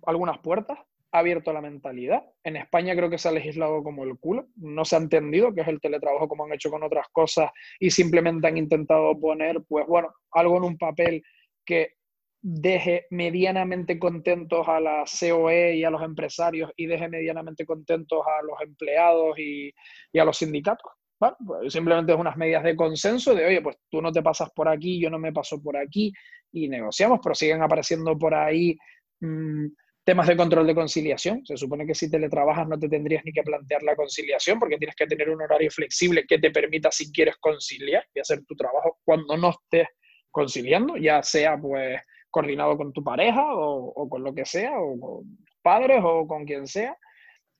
[0.04, 0.78] algunas puertas,
[1.12, 2.24] ha abierto la mentalidad.
[2.42, 4.48] En España creo que se ha legislado como el culo.
[4.56, 7.90] No se ha entendido que es el teletrabajo como han hecho con otras cosas y
[7.90, 11.22] simplemente han intentado poner, pues bueno, algo en un papel
[11.64, 11.94] que
[12.40, 18.42] deje medianamente contentos a la COE y a los empresarios y deje medianamente contentos a
[18.42, 19.72] los empleados y
[20.18, 20.90] a los sindicatos.
[21.22, 24.50] Bueno, pues simplemente es unas medidas de consenso de, oye, pues tú no te pasas
[24.50, 26.12] por aquí, yo no me paso por aquí
[26.50, 28.76] y negociamos, pero siguen apareciendo por ahí
[29.20, 29.66] mm,
[30.02, 31.46] temas de control de conciliación.
[31.46, 34.96] Se supone que si teletrabajas no te tendrías ni que plantear la conciliación porque tienes
[34.96, 38.98] que tener un horario flexible que te permita si quieres conciliar y hacer tu trabajo
[39.04, 39.86] cuando no estés
[40.28, 44.98] conciliando, ya sea pues coordinado con tu pareja o, o con lo que sea, o
[44.98, 46.98] con padres o con quien sea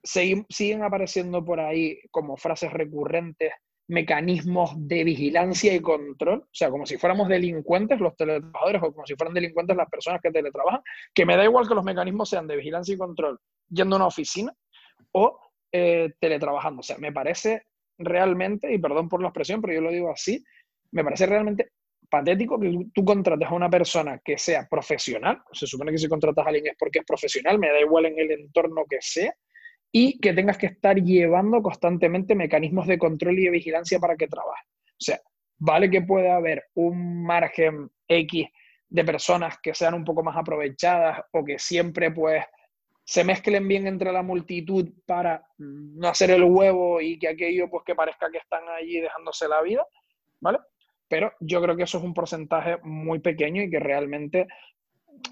[0.03, 3.53] siguen apareciendo por ahí como frases recurrentes
[3.89, 9.07] mecanismos de vigilancia y control, o sea, como si fuéramos delincuentes los teletrabajadores o como
[9.07, 10.81] si fueran delincuentes las personas que teletrabajan,
[11.13, 13.39] que me da igual que los mecanismos sean de vigilancia y control
[13.69, 14.53] yendo a una oficina
[15.13, 15.39] o
[15.71, 16.81] eh, teletrabajando.
[16.81, 17.65] O sea, me parece
[17.99, 20.43] realmente, y perdón por la expresión, pero yo lo digo así,
[20.93, 21.73] me parece realmente
[22.09, 26.45] patético que tú contrates a una persona que sea profesional, se supone que si contratas
[26.45, 29.35] a alguien es porque es profesional, me da igual en el entorno que sea,
[29.93, 34.27] y que tengas que estar llevando constantemente mecanismos de control y de vigilancia para que
[34.27, 34.65] trabaje.
[34.93, 35.21] O sea,
[35.59, 38.49] vale que pueda haber un margen X
[38.89, 42.43] de personas que sean un poco más aprovechadas o que siempre pues
[43.05, 47.85] se mezclen bien entre la multitud para no hacer el huevo y que aquello pues
[47.85, 49.87] que parezca que están allí dejándose la vida,
[50.41, 50.59] ¿vale?
[51.09, 54.47] Pero yo creo que eso es un porcentaje muy pequeño y que realmente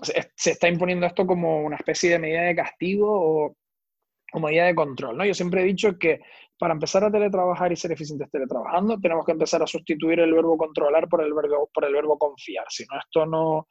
[0.03, 3.57] se, está imponiendo esto como una especie de medida de castigo o,
[4.33, 5.25] o medida de control, ¿no?
[5.25, 6.21] Yo siempre he dicho que
[6.61, 10.59] para empezar a teletrabajar y ser eficientes teletrabajando, tenemos que empezar a sustituir el verbo
[10.59, 12.67] controlar por el verbo, por el verbo confiar.
[12.69, 13.67] Si no, esto no,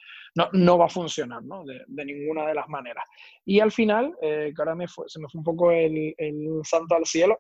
[0.54, 1.64] no, va a funcionar ¿no?
[1.66, 3.04] de, ninguna de las maneras.
[3.46, 6.16] Y al final, eh, que ahora me se me fue un poco el,
[6.64, 7.40] santo al cielo,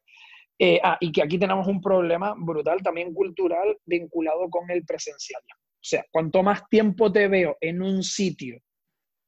[0.60, 5.42] eh, ah, y que aquí tenemos un problema brutal también cultural vinculado con el presencial.
[5.50, 8.60] O sea, cuanto más tiempo te veo en un sitio,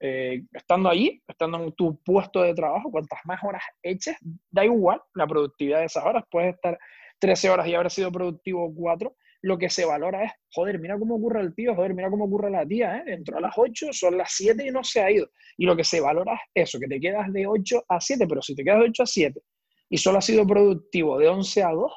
[0.04, 4.16] eh, estando allí, estando en tu puesto de trabajo, cuantas más horas eches,
[4.50, 6.80] da igual la productividad de esas horas, puedes estar
[7.20, 11.16] 13 horas y haber sido productivo 4, lo que se valora es, joder, mira cómo
[11.16, 13.04] ocurre el tío, joder, mira cómo ocurre la tía, ¿eh?
[13.14, 15.30] entró a las 8, son las 7 y no se ha ido.
[15.56, 18.42] Y lo que se valora es eso, que te quedas de 8 a 7, pero
[18.42, 19.42] si te quedas de 8 a 7
[19.90, 21.92] y solo has sido productivo de 11 a 2,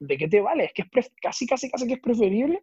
[0.00, 0.64] ¿de qué te vale?
[0.64, 2.62] Es que es casi, casi, casi que es preferible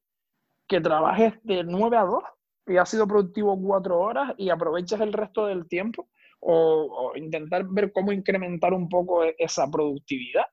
[0.68, 2.24] que trabajes de 9 a 2
[2.68, 7.66] y has sido productivo 4 horas y aproveches el resto del tiempo o, o intentar
[7.66, 10.46] ver cómo incrementar un poco e-, esa productividad,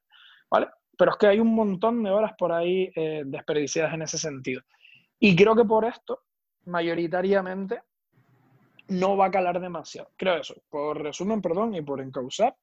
[0.50, 0.68] ¿vale?
[0.96, 4.62] pero es que hay un montón de horas por ahí eh, desperdiciadas en ese sentido.
[5.18, 6.22] Y creo que por esto,
[6.66, 7.80] mayoritariamente,
[8.88, 10.10] no va a calar demasiado.
[10.16, 10.54] Creo eso.
[10.68, 12.54] Por resumen, perdón, y por encauzar,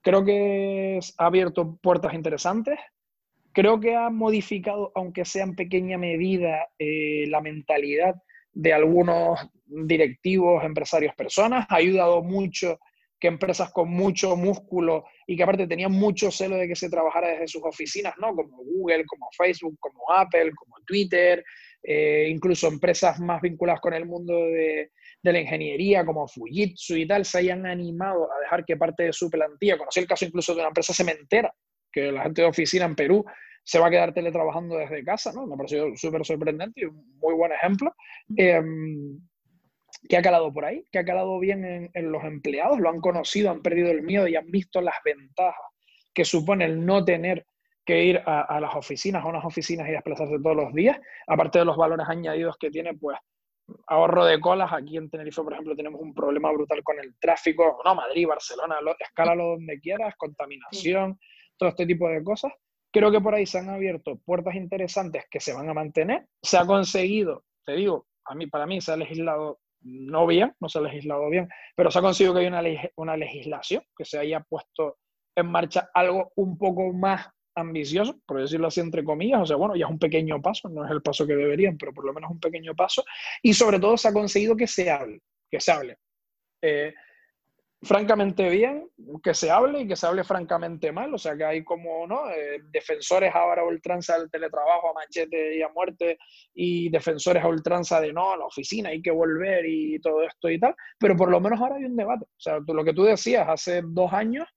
[0.00, 2.78] creo que ha abierto puertas interesantes.
[3.52, 8.14] Creo que ha modificado, aunque sea en pequeña medida, eh, la mentalidad
[8.58, 11.64] de algunos directivos, empresarios, personas.
[11.68, 12.80] Ha ayudado mucho
[13.20, 17.28] que empresas con mucho músculo y que aparte tenían mucho celo de que se trabajara
[17.28, 18.34] desde sus oficinas, ¿no?
[18.34, 21.44] Como Google, como Facebook, como Apple, como Twitter,
[21.84, 24.90] eh, incluso empresas más vinculadas con el mundo de,
[25.22, 29.30] la ingeniería, como Fujitsu y tal, se hayan animado a dejar que parte de su
[29.30, 31.54] plantilla, conocí el caso incluso de una empresa cementera,
[31.92, 33.24] que la gente de oficina en Perú
[33.68, 35.46] se va a quedar teletrabajando desde casa, ¿no?
[35.46, 37.94] Me ha parecido súper sorprendente y un muy buen ejemplo.
[38.34, 38.62] Eh,
[40.08, 43.50] que ha calado por ahí, que ha calado bien en, los empleados, lo han conocido,
[43.50, 45.60] han perdido el miedo y han visto las ventajas
[46.14, 47.44] que supone el no tener
[47.84, 51.66] que ir a, las oficinas, a unas oficinas y desplazarse todos los días, aparte de
[51.66, 53.18] los valores añadidos que tiene, pues
[53.86, 54.72] ahorro de colas.
[54.72, 58.80] Aquí en Tenerife, por ejemplo, tenemos un problema brutal con el tráfico, no, Madrid, Barcelona,
[58.80, 61.18] lo, escálalo donde quieras, contaminación,
[61.58, 62.52] todo este tipo de cosas.
[62.92, 66.26] Creo que por ahí se han abierto puertas interesantes que se van a mantener.
[66.42, 70.68] Se ha conseguido, te digo, a mí, para mí se ha legislado no bien, no
[70.68, 72.62] se ha legislado bien, pero se ha conseguido que haya una,
[72.96, 74.98] una legislación, que se haya puesto
[75.36, 79.76] en marcha algo un poco más ambicioso, por decirlo así entre comillas, o sea, bueno,
[79.76, 82.30] ya es un pequeño paso, no es el paso que deberían, pero por lo menos
[82.30, 83.04] un pequeño paso,
[83.42, 85.20] y sobre todo se ha conseguido que se hable,
[85.50, 85.96] que se hable.
[86.62, 86.94] Eh,
[87.82, 88.90] francamente bien,
[89.22, 92.28] que se hable y que se hable francamente mal, o sea que hay como, ¿no?
[92.30, 96.18] Eh, defensores ahora a ultranza del teletrabajo a machete y a muerte
[96.54, 100.50] y defensores a ultranza de no, a la oficina hay que volver y todo esto
[100.50, 103.04] y tal, pero por lo menos ahora hay un debate, o sea, lo que tú
[103.04, 104.48] decías hace dos años,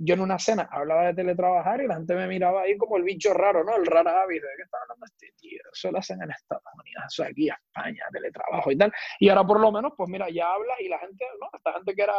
[0.00, 3.02] yo en una cena hablaba de teletrabajar y la gente me miraba ahí como el
[3.02, 3.74] bicho raro, ¿no?
[3.74, 7.04] El raro hábito de que está hablando este tío, eso lo hacen en Estados Unidos,
[7.08, 10.78] eso aquí, España, teletrabajo y tal, y ahora por lo menos, pues mira, ya hablas
[10.78, 11.48] y la gente, ¿no?
[11.52, 12.14] Esta gente que era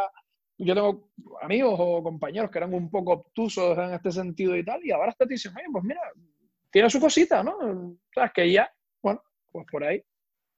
[0.62, 4.84] yo tengo amigos o compañeros que eran un poco obtusos en este sentido y tal,
[4.84, 6.00] y ahora está diciendo, pues mira,
[6.70, 7.96] tiene su cosita, ¿no?
[8.14, 8.70] Sabes que ya,
[9.02, 10.02] bueno, pues por ahí.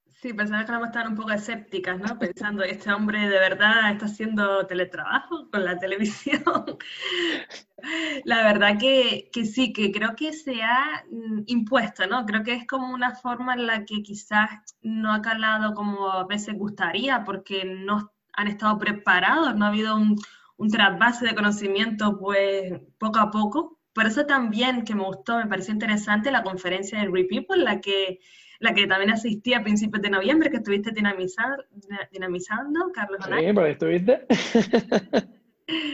[0.05, 2.19] Sí, personas que vamos a estar un poco escépticas, ¿no?
[2.19, 6.43] Pensando, este hombre de verdad está haciendo teletrabajo con la televisión.
[8.25, 12.25] la verdad que, que, sí, que creo que se ha mm, impuesto, ¿no?
[12.25, 14.49] Creo que es como una forma en la que quizás
[14.81, 19.95] no ha calado como a veces gustaría, porque no han estado preparados, no ha habido
[19.95, 20.17] un,
[20.57, 23.79] un trasvase de conocimiento pues poco a poco.
[23.93, 28.19] Por eso también que me gustó, me pareció interesante la conferencia de Repeople, la que,
[28.59, 31.67] la que también asistí a principios de noviembre, que estuviste dinamizar,
[32.11, 33.19] dinamizando, Carlos.
[33.23, 34.25] Sí, por ahí estuviste.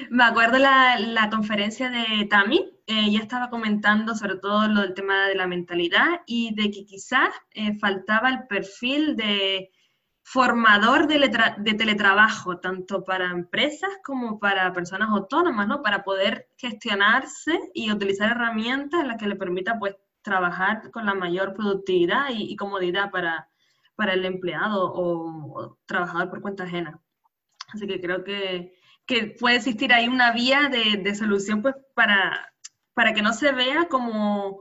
[0.09, 4.95] Me acuerdo la, la conferencia de Tami, eh, ya estaba comentando sobre todo lo del
[4.95, 9.69] tema de la mentalidad y de que quizás eh, faltaba el perfil de
[10.31, 11.19] formador de,
[11.57, 15.81] de, teletrabajo, tanto para empresas como para personas autónomas, ¿no?
[15.81, 21.15] Para poder gestionarse y utilizar herramientas en las que le permita, pues, trabajar con la
[21.15, 23.49] mayor productividad y, comodidad para,
[23.95, 26.99] para, el empleado o, trabajador por cuenta ajena.
[27.73, 28.73] Así que creo que,
[29.05, 32.49] que puede existir ahí una vía de, de solución, pues, para
[32.99, 34.59] para que no se vea como,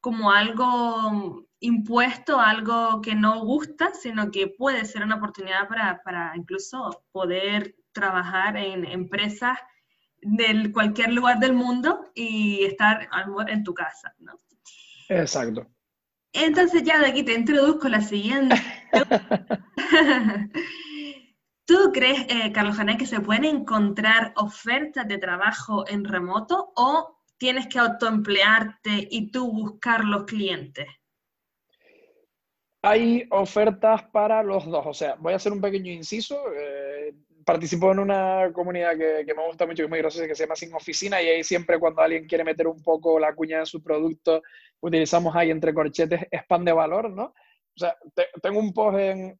[0.00, 6.32] como algo impuesto, algo que no gusta, sino que puede ser una oportunidad para, para
[6.36, 9.58] incluso poder trabajar en empresas
[10.20, 13.08] de cualquier lugar del mundo y estar
[13.48, 14.38] en tu casa, ¿no?
[15.08, 15.66] Exacto.
[16.32, 18.56] Entonces ya de aquí te introduzco la siguiente.
[21.64, 27.22] ¿Tú crees, eh, Carlos Jané, que se pueden encontrar ofertas de trabajo en remoto o
[27.38, 30.86] tienes que autoemplearte y tú buscar los clientes?
[32.88, 34.86] Hay ofertas para los dos.
[34.86, 36.40] O sea, voy a hacer un pequeño inciso.
[36.54, 37.12] Eh,
[37.44, 40.54] participo en una comunidad que, me gusta mucho, que es muy graciosa, que se llama
[40.54, 43.82] Sin Oficina, y ahí siempre cuando alguien quiere meter un poco la cuña de su
[43.82, 44.40] producto,
[44.80, 47.24] utilizamos ahí entre corchetes spam de valor, ¿no?
[47.24, 47.96] O sea,
[48.40, 49.36] tengo un post en,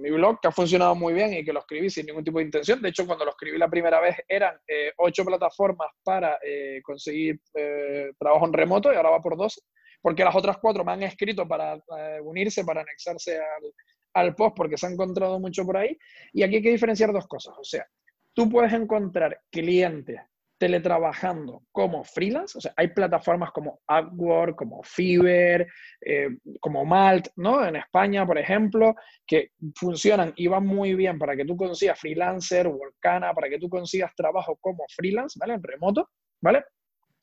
[0.00, 2.44] mi blog que ha funcionado muy bien y que lo escribí sin ningún tipo de
[2.44, 2.80] intención.
[2.80, 7.40] De hecho, cuando lo escribí la primera vez eran eh, ocho plataformas para eh, conseguir
[7.54, 9.60] eh, trabajo en remoto y ahora va por dos,
[10.08, 11.78] porque las otras cuatro me han escrito para
[12.22, 13.74] unirse, para anexarse al,
[14.14, 15.98] al post, porque se ha encontrado mucho por ahí.
[16.32, 17.54] Y aquí hay que diferenciar dos cosas.
[17.58, 17.86] O sea,
[18.32, 20.18] tú puedes encontrar clientes
[20.56, 25.66] teletrabajando como freelance, o sea, hay plataformas como Upwork, como Fiverr,
[26.00, 27.66] eh, como Malt, ¿no?
[27.66, 28.94] En España, por ejemplo,
[29.26, 33.68] que funcionan y van muy bien para que tú consigas freelancer, Workana, para que tú
[33.68, 35.52] consigas trabajo como freelance, ¿vale?
[35.52, 36.08] En remoto,
[36.40, 36.64] ¿vale?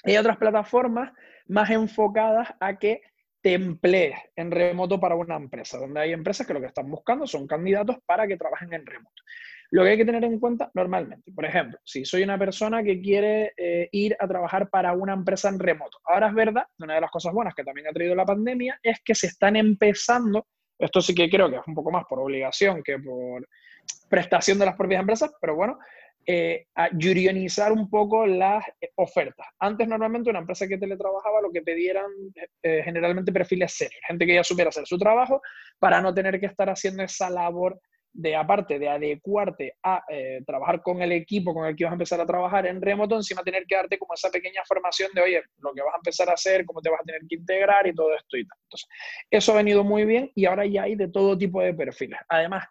[0.05, 1.11] hay otras plataformas
[1.47, 3.01] más enfocadas a que
[3.41, 7.27] te emplees en remoto para una empresa, donde hay empresas que lo que están buscando
[7.27, 9.21] son candidatos para que trabajen en remoto.
[9.69, 12.99] Lo que hay que tener en cuenta normalmente, por ejemplo, si soy una persona que
[13.01, 15.99] quiere eh, ir a trabajar para una empresa en remoto.
[16.05, 19.01] Ahora es verdad, una de las cosas buenas que también ha traído la pandemia es
[19.03, 20.47] que se están empezando,
[20.79, 23.47] esto sí que creo que es un poco más por obligación que por
[24.09, 25.77] prestación de las propias empresas, pero bueno,
[26.27, 28.63] eh, a jurionizar un poco las
[28.95, 29.47] ofertas.
[29.59, 32.09] Antes normalmente una empresa que teletrabajaba lo que pedieran
[32.63, 35.41] eh, generalmente perfiles serios, gente que ya supiera hacer su trabajo
[35.79, 37.79] para no tener que estar haciendo esa labor
[38.15, 41.95] de aparte de adecuarte a eh, trabajar con el equipo con el que vas a
[41.95, 45.43] empezar a trabajar en remoto, encima tener que darte como esa pequeña formación de, oye,
[45.59, 47.93] lo que vas a empezar a hacer, cómo te vas a tener que integrar y
[47.93, 48.57] todo esto y tal.
[49.29, 52.17] Eso ha venido muy bien y ahora ya hay de todo tipo de perfiles.
[52.29, 52.63] Además,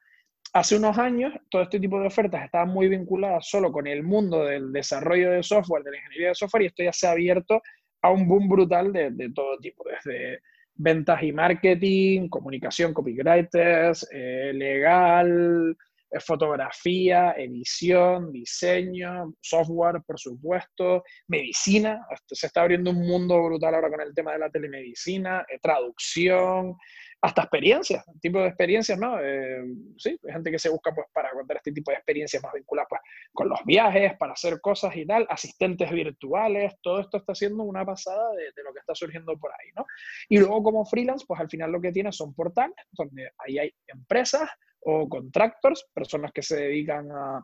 [0.55, 4.45] hace unos años todo este tipo de ofertas estaban muy vinculadas solo con el mundo
[4.45, 7.61] del desarrollo de software, de la ingeniería de software y esto ya se ha abierto
[8.03, 10.41] a un boom brutal de, todo tipo, desde
[10.77, 15.77] ventas y marketing, comunicación, copywriters, eh, legal,
[16.15, 22.07] eh, fotografía, edición, diseño, software, por supuesto, medicina.
[22.27, 26.77] Se está abriendo un mundo brutal ahora con el tema de la telemedicina, eh, traducción,
[27.25, 29.19] hasta experiencias, tipo de experiencias, ¿no?
[29.19, 29.65] Eh,
[29.97, 32.87] sí, hay gente que se busca pues para contar este tipo de experiencias más vinculadas
[32.91, 33.01] pues,
[33.33, 37.83] con los viajes, para hacer cosas y tal, asistentes virtuales, todo esto está siendo una
[37.83, 39.87] pasada de, lo que está surgiendo por ahí, ¿no?
[40.29, 43.75] Y luego como freelance, pues al final lo que tiene son portales donde ahí hay
[43.87, 44.47] empresas
[44.81, 47.43] o contractors, personas que se dedican a,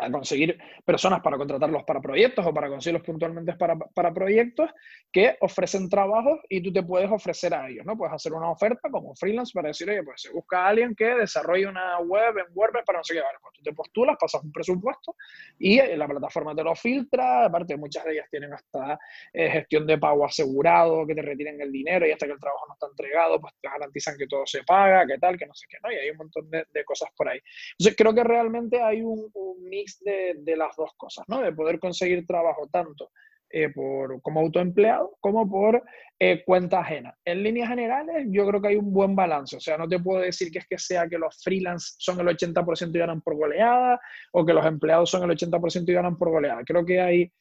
[0.00, 4.70] a conseguir personas para contratarlos para proyectos o para conseguirlos puntualmente para, para, proyectos
[5.12, 7.96] que ofrecen trabajos y tú te puedes ofrecer a ellos, ¿no?
[7.96, 11.06] Puedes hacer una oferta como freelance para decir, oye, pues se busca a alguien que
[11.06, 14.42] desarrolle una web en WordPress para no sé qué, vale, pues tú te postulas, pasas
[14.42, 15.14] un presupuesto
[15.58, 18.98] y la plataforma te lo filtra, aparte muchas de ellas tienen hasta
[19.32, 22.66] eh, gestión de pago asegurado, que te retiren el dinero y hasta que el trabajo
[22.68, 25.66] no está entregado, pues te garantizan que todo se paga, que tal, que no sé
[25.68, 25.92] qué, ¿no?
[25.92, 27.40] Y hay un montón de, de cosas por ahí.
[27.78, 31.40] Entonces creo que realmente hay un, un mix de, las dos cosas, ¿no?
[31.40, 33.10] De poder conseguir trabajo tanto
[33.50, 35.82] eh, por, como autoempleado como por
[36.18, 37.16] eh, cuenta ajena.
[37.24, 39.56] En líneas generales, yo creo que hay un buen balance.
[39.56, 42.26] O sea, no te puedo decir que es que sea que los freelance son el
[42.26, 44.00] 80% y ganan por goleada
[44.32, 46.62] o que los empleados son el 80% y ganan por goleada.
[46.64, 47.32] Creo que hay,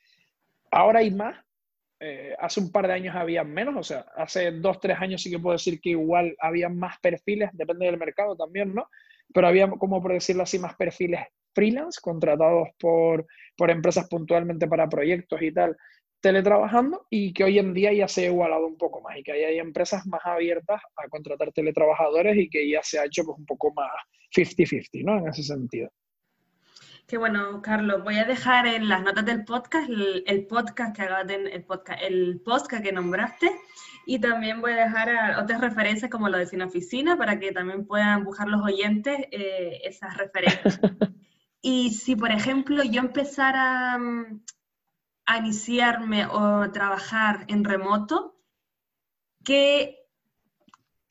[0.72, 1.44] ahora hay más.
[2.00, 5.32] Eh, hace un par de años había menos, o sea, hace dos, tres años sí
[5.32, 8.90] que puedo decir que igual había más perfiles, depende del mercado también, ¿no?
[9.34, 11.22] Pero había, como por decirlo así, más perfiles
[11.56, 13.26] freelance, contratados por,
[13.58, 15.76] por empresas puntualmente para proyectos y tal,
[16.26, 19.32] teletrabajando y que hoy en día ya se ha igualado un poco más y que
[19.32, 23.46] hay empresas más abiertas a contratar teletrabajadores y que ya se ha hecho pues, un
[23.46, 23.92] poco más
[24.36, 25.20] 50-50, ¿no?
[25.20, 25.90] En ese sentido.
[27.08, 31.04] Que bueno, Carlos, voy a dejar en las notas del podcast el, podcast que
[31.54, 33.52] el podcast, el podcast que nombraste
[34.08, 37.86] y también voy a dejar otras referencias como lo de Cine Oficina para que también
[37.86, 40.80] puedan buscar los oyentes eh, esas referencias.
[41.68, 44.44] y si, por ejemplo, yo empezara mm,
[45.26, 48.40] a iniciarme o trabajar en remoto,
[49.44, 49.98] ¿qué,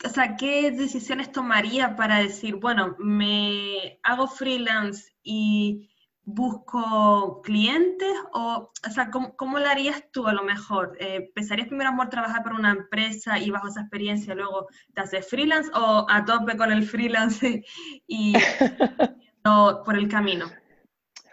[0.05, 5.91] o sea, ¿qué decisiones tomaría para decir, bueno, me hago freelance y
[6.23, 8.15] busco clientes?
[8.33, 10.97] O, o sea, ¿cómo, lo harías tú a lo mejor?
[11.01, 15.29] Eh, ¿Pensarías primero amor trabajar para una empresa y bajo esa experiencia luego te haces
[15.29, 17.65] freelance o a tope con el freelance
[18.07, 18.35] y
[19.45, 20.47] por el camino?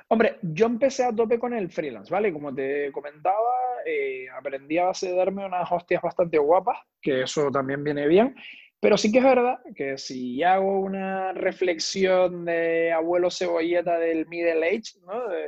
[0.10, 2.34] Hombre, yo empecé a tope con el freelance, ¿vale?
[2.34, 3.38] Como te comentaba,
[3.86, 8.36] eh, aprendí a base de darme unas hostias bastante guapas, que eso también viene bien.
[8.82, 14.68] Pero sí que es verdad que si hago una reflexión de abuelo cebolleta del middle
[14.68, 15.30] age, ¿no?
[15.30, 15.48] De,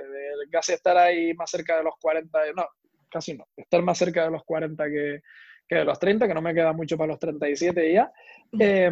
[0.50, 2.66] casi estar ahí más cerca de los 40, no,
[3.10, 5.22] casi no, estar más cerca de los 40 que,
[5.68, 8.14] que de los 30, que no me queda mucho para los 37 ya.
[8.58, 8.92] Eh,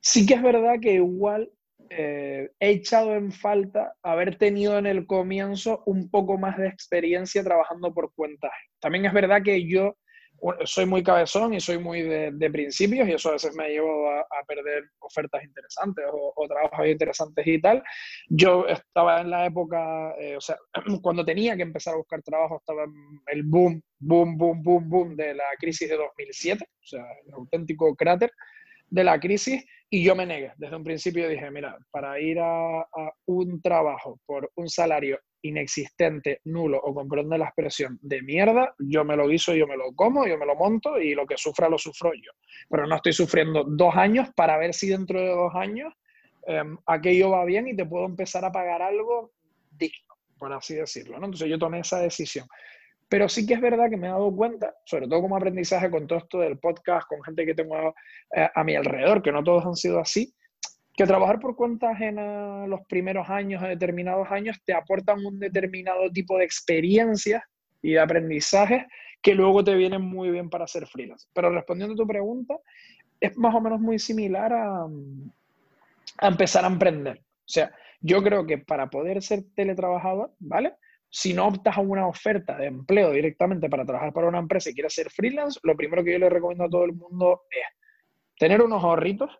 [0.00, 1.50] sí que es verdad que igual
[1.96, 7.44] eh, he echado en falta haber tenido en el comienzo un poco más de experiencia
[7.44, 8.50] trabajando por cuentas.
[8.80, 9.96] También es verdad que yo
[10.64, 14.10] soy muy cabezón y soy muy de, principios y eso a veces me ha llevado
[14.10, 17.82] a, perder ofertas interesantes o, trabajos interesantes y tal.
[18.28, 20.56] Yo estaba en la época, eh, o sea,
[21.02, 25.16] cuando tenía que empezar a buscar trabajo estaba en el boom, boom, boom, boom, boom
[25.16, 28.30] de la crisis de 2007, o sea, el auténtico cráter
[28.90, 29.64] de la crisis
[29.94, 30.50] y yo me negué.
[30.56, 32.84] Desde un principio dije, mira, para ir a,
[33.26, 38.74] un trabajo por un salario inexistente, nulo o con perdón de la expresión de mierda,
[38.80, 41.36] yo me lo guiso, yo me lo como, yo me lo monto y lo que
[41.36, 42.32] sufra lo sufro yo.
[42.68, 45.94] Pero no estoy sufriendo dos años para ver si dentro de dos años
[46.48, 49.30] em, aquello va bien y te puedo empezar a pagar algo
[49.70, 51.20] digno, por así decirlo.
[51.20, 51.26] ¿no?
[51.26, 52.48] Entonces yo tomé esa decisión.
[53.14, 56.04] Pero sí que es verdad que me he dado cuenta, sobre todo como aprendizaje con
[56.08, 57.94] todo esto del podcast, con gente que tengo
[58.34, 60.34] eh, a, mi alrededor, que no todos han sido así,
[60.92, 66.10] que trabajar por cuenta ajena los primeros años, o determinados años, te aportan un determinado
[66.10, 67.44] tipo de experiencias
[67.82, 68.82] y de aprendizajes
[69.22, 71.28] que luego te vienen muy bien para ser freelance.
[71.32, 72.58] Pero respondiendo a tu pregunta,
[73.20, 74.88] es más o menos muy similar a,
[76.18, 77.18] a empezar a emprender.
[77.20, 80.74] O sea, yo creo que para poder ser teletrabajador, ¿vale?
[81.14, 84.74] Si no optas a una oferta de empleo directamente para trabajar para una empresa y
[84.74, 87.62] quieres ser freelance, lo primero que yo le recomiendo a todo el mundo es
[88.36, 89.30] tener unos ahorritos,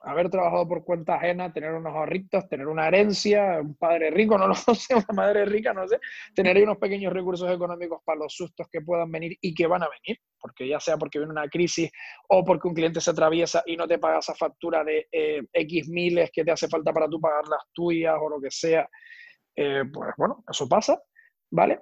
[0.00, 4.46] haber trabajado por cuenta ajena, tener unos ahorritos, tener una herencia, un padre rico, no
[4.46, 5.98] lo sé, una madre rica, no sé,
[6.34, 9.88] tener unos pequeños recursos económicos para los sustos que puedan venir y que van a
[9.88, 11.90] venir, porque ya sea porque viene una crisis
[12.28, 15.88] o porque un cliente se atraviesa y no te paga esa factura de eh, X
[15.88, 18.86] miles que te hace falta para tú pagar las tuyas o lo que sea,
[19.56, 21.00] eh, pues bueno, eso pasa.
[21.52, 21.80] ¿Vale?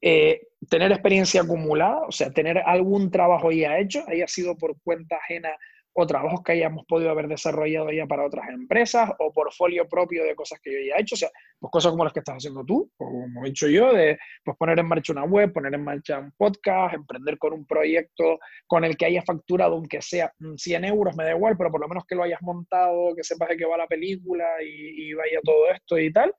[0.00, 5.16] Eh, tener experiencia acumulada, o sea, tener algún trabajo ya hecho, haya sido por cuenta
[5.16, 5.50] ajena
[5.96, 10.34] o trabajos que hayamos podido haber desarrollado ya para otras empresas o portfolio propio de
[10.34, 11.30] cosas que yo ya he hecho, o sea,
[11.60, 14.56] pues cosas como las que estás haciendo tú, o como he hecho yo, de pues
[14.56, 18.84] poner en marcha una web, poner en marcha un podcast, emprender con un proyecto con
[18.84, 22.04] el que haya facturado, aunque sea 100 euros, me da igual, pero por lo menos
[22.06, 25.70] que lo hayas montado, que sepas de qué va la película y, y vaya todo
[25.70, 26.34] esto y tal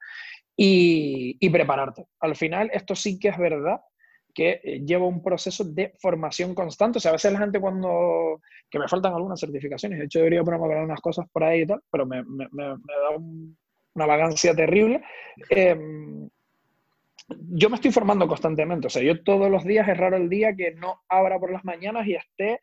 [0.57, 2.07] y, prepararte.
[2.19, 3.81] Al final, esto sí que es verdad
[4.33, 6.97] que eh, lleva un proceso de formación constante.
[6.97, 8.41] O sea, a veces la gente cuando...
[8.69, 11.81] que me faltan algunas certificaciones, de hecho debería ponerme unas cosas por ahí y tal,
[11.89, 13.17] pero me, me, me, da
[13.95, 15.01] una vagancia terrible.
[15.49, 16.29] Em,
[17.27, 20.55] yo me estoy formando constantemente, o sea, yo todos los días es raro el día
[20.55, 22.59] que no abra por las mañanas y esté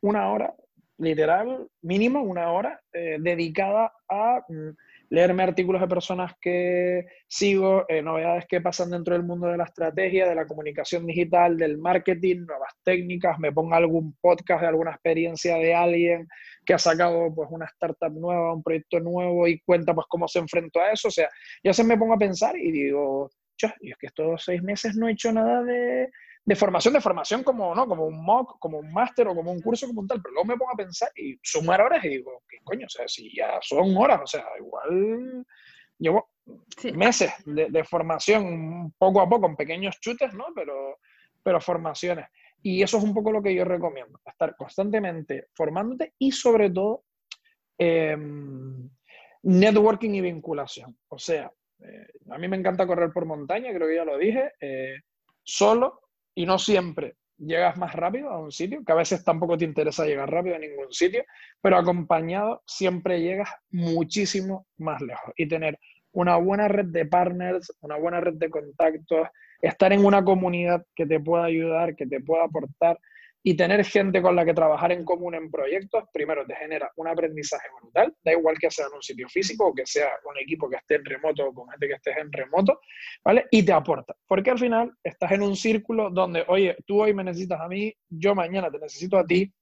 [0.00, 0.54] una hora,
[0.98, 4.70] literal, mínimo una hora, eh, dedicada a mm,
[5.12, 9.64] leerme artículos de personas que sigo, eh, novedades que pasan dentro del mundo de la
[9.64, 14.92] estrategia, de la comunicación digital, del marketing, nuevas técnicas, me ponga algún podcast de alguna
[14.92, 16.26] experiencia de alguien
[16.64, 20.38] que ha sacado pues una startup nueva, un proyecto nuevo y cuenta pues cómo se
[20.38, 21.08] enfrentó a eso.
[21.08, 21.28] O sea,
[21.62, 23.28] yo se me pongo a pensar y digo,
[23.80, 26.08] y es que estos seis meses no he hecho nada de,
[26.44, 27.86] de formación, de formación como, ¿no?
[27.86, 30.48] como un mock, como un máster o como un curso como un tal, pero luego
[30.48, 32.86] me pongo a pensar y sumar horas y digo, ¿qué coño?
[32.86, 35.46] O sea, si ya son horas, o sea, igual
[35.98, 36.30] llevo
[36.94, 40.46] meses de, formación poco a poco, en pequeños chutes, ¿no?
[40.54, 40.98] Pero,
[41.42, 42.26] pero formaciones.
[42.60, 47.04] Y eso es un poco lo que yo recomiendo, estar constantemente formándote y sobre todo
[47.78, 48.88] em,
[49.42, 50.96] networking y vinculación.
[51.08, 54.52] O sea, eh, a mí me encanta correr por montaña, creo que ya lo dije,
[54.60, 55.00] eh,
[55.42, 56.00] solo
[56.34, 60.06] y no siempre llegas más rápido a un sitio, que a veces tampoco te interesa
[60.06, 61.24] llegar rápido a ningún sitio,
[61.60, 65.32] pero acompañado siempre llegas muchísimo más lejos.
[65.36, 65.78] Y tener
[66.12, 69.28] una buena red de partners, una buena red de contactos,
[69.60, 72.98] estar en una comunidad que te pueda ayudar, que te pueda aportar
[73.44, 77.08] y tener gente con la que trabajar en común en proyectos, primero te genera un
[77.08, 80.70] aprendizaje brutal, da igual que sea en un sitio físico o que sea un equipo
[80.70, 82.80] que esté en remoto o con gente que estés en remoto,
[83.24, 83.46] ¿vale?
[83.50, 87.24] Y te aporta, porque al final estás en un círculo donde, oye, tú hoy me
[87.24, 89.52] necesitas a mí, yo mañana te necesito a ti,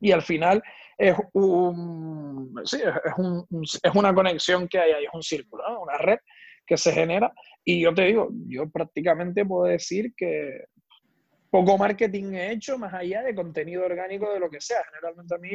[0.00, 0.62] y al final
[0.98, 5.82] es, un, sí, es, un, es una conexión que hay ahí, es un círculo, ¿no?
[5.82, 6.18] una red
[6.66, 7.32] que se genera.
[7.64, 10.64] Y yo te digo, yo prácticamente puedo decir que
[11.52, 14.78] poco marketing he hecho más allá de contenido orgánico de lo que sea.
[14.86, 15.50] Generalmente a mí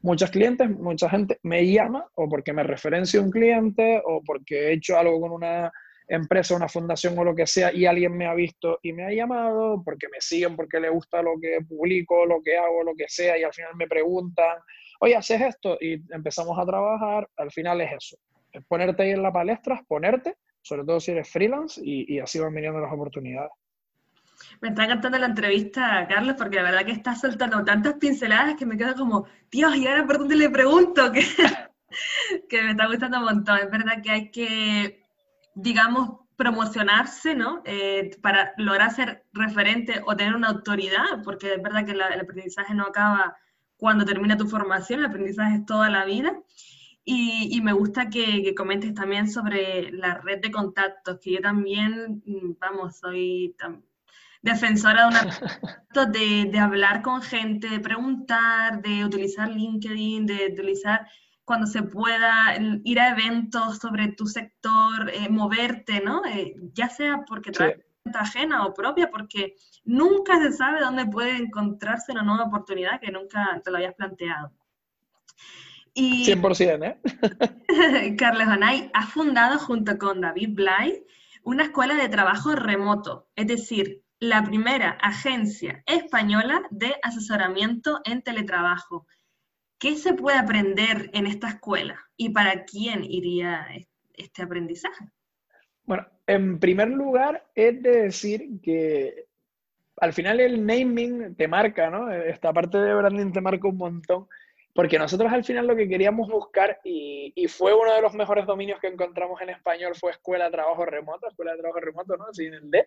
[0.00, 4.72] muchos clientes, mucha gente me llama o porque me referencia un cliente o porque he
[4.72, 5.72] hecho algo con una
[6.08, 9.12] empresa, una fundación o lo que sea y alguien me ha visto y me ha
[9.12, 13.06] llamado porque me siguen, porque le gusta lo que publico, lo que hago, lo que
[13.06, 14.58] sea y al final me preguntan,
[14.98, 15.78] oye, ¿haces esto?
[15.80, 18.16] Y empezamos a trabajar, al final es eso,
[18.50, 22.40] es ponerte ahí en la palestra, ponerte, sobre todo si eres freelance y, y así
[22.40, 23.52] van viniendo las oportunidades.
[24.60, 28.66] Me está encantando la entrevista, Carlos, porque la verdad que estás soltando tantas pinceladas que
[28.66, 31.12] me quedo como, Dios, ¿y ahora por dónde le pregunto?
[31.88, 33.58] Que, que me está gustando un montón.
[33.58, 35.04] Es verdad que hay que,
[35.54, 37.62] digamos, promocionarse, ¿no?
[37.64, 42.74] Eh, para lograr ser referente o tener una autoridad, porque es verdad que el aprendizaje
[42.74, 43.36] no acaba
[43.76, 46.38] cuando termina tu formación, el aprendizaje es toda la vida.
[47.08, 52.20] Y, me gusta que, que, comentes también sobre la red de contactos, que yo también,
[52.26, 53.54] mm, vamos, soy
[54.46, 55.22] defensora de, una,
[56.12, 61.06] de, de, hablar con gente, de preguntar, de utilizar LinkedIn, de, utilizar
[61.44, 66.24] cuando se pueda ir a eventos sobre tu sector, eh, moverte, ¿no?
[66.24, 71.36] Eh, ya sea porque traes cuenta ajena o propia, porque nunca se sabe dónde puede
[71.36, 74.52] encontrarse una nueva oportunidad que nunca te lo habías planteado.
[75.94, 78.16] Y 100%, ¿eh?
[78.18, 81.06] Carlos Anay ha fundado junto con David Bly
[81.46, 89.06] una escuela de trabajo remoto, es decir, la primera agencia española de asesoramiento en teletrabajo.
[89.78, 93.66] ¿Qué se puede aprender en esta escuela y para quién iría
[94.14, 95.04] este aprendizaje?
[95.84, 99.26] Bueno, en primer lugar, es de decir que
[100.00, 102.10] al final el naming te marca, ¿no?
[102.10, 104.26] Esta parte de branding te marca un montón.
[104.76, 108.78] Porque nosotros al final lo que queríamos buscar, y, fue uno de los mejores dominios
[108.78, 112.26] que encontramos en español, fue Escuela Trabajo Remoto, Escuela de Trabajo Remoto, ¿no?
[112.32, 112.86] Sin el D,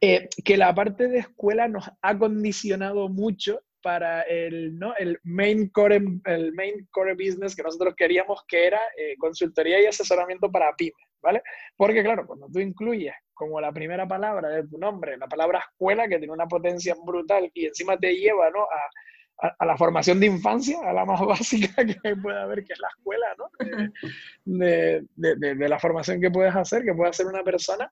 [0.00, 4.94] eh, que la parte de escuela nos ha condicionado mucho para el, ¿no?
[4.96, 9.86] el, main core, el main core business que nosotros queríamos, que era eh, consultoría y
[9.86, 11.42] asesoramiento para pymes, ¿vale?
[11.76, 16.08] Porque claro, cuando tú incluyes como la primera palabra de tu nombre, la palabra escuela,
[16.08, 18.62] que tiene una potencia brutal y encima te lleva ¿no?
[18.62, 18.90] a
[19.38, 22.88] a, la formación de infancia, a la más básica que puede haber, que es la
[22.88, 23.50] escuela, ¿no?
[24.44, 27.90] De, de, de, la formación que puedes hacer, que puede hacer una persona,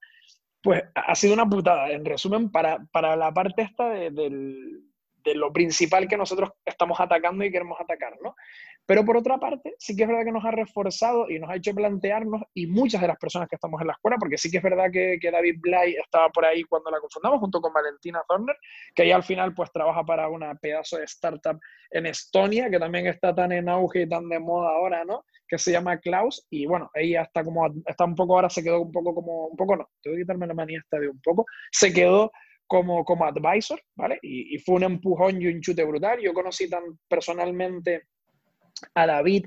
[0.62, 1.90] pues ha sido una putada.
[1.90, 4.82] En resumen, para, para la parte esta del,
[5.24, 8.34] de lo principal que nosotros estamos atacando y queremos atacar, ¿no?
[8.86, 11.56] Pero por otra parte, sí que es verdad que nos ha reforzado y nos ha
[11.56, 14.58] hecho plantearnos, y muchas de las personas que estamos en la escuela, porque sí que
[14.58, 18.22] es verdad que, que David Bly estaba por ahí cuando la confundamos, junto con Valentina
[18.28, 18.56] Thorner,
[18.94, 21.58] que ella al final pues trabaja para una pedazo de startup
[21.90, 25.24] en Estonia, que también está tan en auge y tan de moda ahora, ¿no?
[25.48, 28.82] Que se llama Klaus, y bueno, ella está como, está un poco ahora, se quedó
[28.82, 31.46] un poco como, un poco no, tengo que quitarme la manía esta de un poco,
[31.70, 32.30] se quedó
[32.66, 34.18] como, como advisor, ¿vale?
[34.22, 36.20] Y, y, fue un empujón y un chute brutal.
[36.20, 38.04] Yo conocí tan personalmente
[38.94, 39.46] a David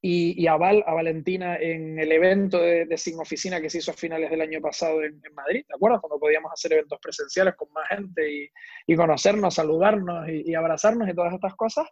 [0.00, 3.78] y, y a, Val, a Valentina en el evento de, de, Sin Oficina que se
[3.78, 6.00] hizo a finales del año pasado en, en Madrid, ¿te acuerdas?
[6.00, 8.48] Cuando podíamos hacer eventos presenciales con más gente y,
[8.86, 11.86] y conocernos, saludarnos y, abrazarnos y todas estas cosas.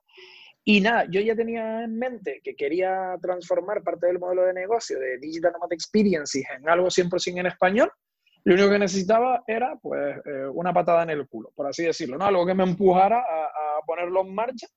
[0.65, 4.99] Y nada, yo ya tenía en mente que quería transformar parte del modelo de negocio
[4.99, 7.91] de Digital Nomad Experiences en algo 100% en español
[8.47, 12.17] lo único que necesitaba era, pues, eh, una patada en el culo, por así decirlo,
[12.17, 12.27] ¿no?
[12.27, 14.69] Algo que me empujara a, a ponerlo en marcha.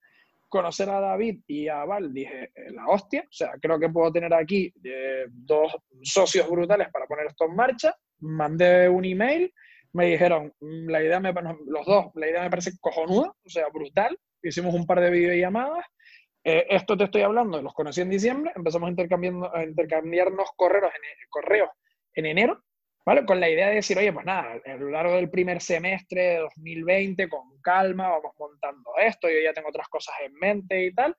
[0.47, 4.11] Conocer a David y a Val, dije, eh, la hostia, o sea, creo que puedo
[4.11, 7.95] tener aquí eh, dos socios brutales para poner esto en marcha.
[8.21, 9.53] Mandé un email,
[9.93, 11.31] me dijeron, mm, la idea me,
[11.67, 14.17] los dos, la idea me parece cojonuda, o sea, brutal.
[14.41, 15.85] Hicimos un par de videollamadas.
[16.43, 18.89] Eh, esto te estoy hablando, los conocí en diciembre, empezamos
[19.53, 21.69] a intercambiarnos correos en, correos
[22.15, 22.63] en enero
[23.09, 23.25] ¿vale?
[23.25, 26.37] Con la idea de decir, oye, pues nada, a lo largo del primer semestre de
[26.41, 31.15] 2020, con calma, vamos montando esto, yo ya tengo otras cosas en mente y tal.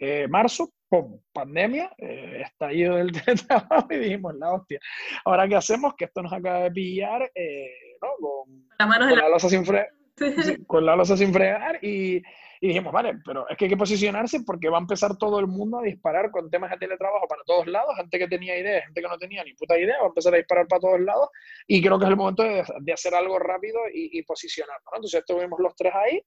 [0.00, 1.20] Eh, marzo, ¡pum!
[1.34, 4.80] Pandemia, eh, estallido del teletrabajo y dijimos, la hostia,
[5.26, 8.08] ahora qué hacemos, que esto nos acaba de pillar, eh, ¿no?
[8.18, 9.90] Con, la, con la losa sin fregar.
[10.66, 12.22] con la losa sin fregar y,
[12.60, 15.46] Y dijimos, vale, pero es que hay que posicionarse porque va a empezar todo el
[15.46, 19.00] mundo a disparar con temas de teletrabajo para todos lados, gente que tenía idea, gente
[19.02, 21.28] que no tenía ni puta idea, va a empezar a disparar para todos lados
[21.66, 24.92] y creo que es el momento de, hacer algo rápido y, y posicionarnos.
[24.94, 26.22] Entonces estuvimos los tres ahí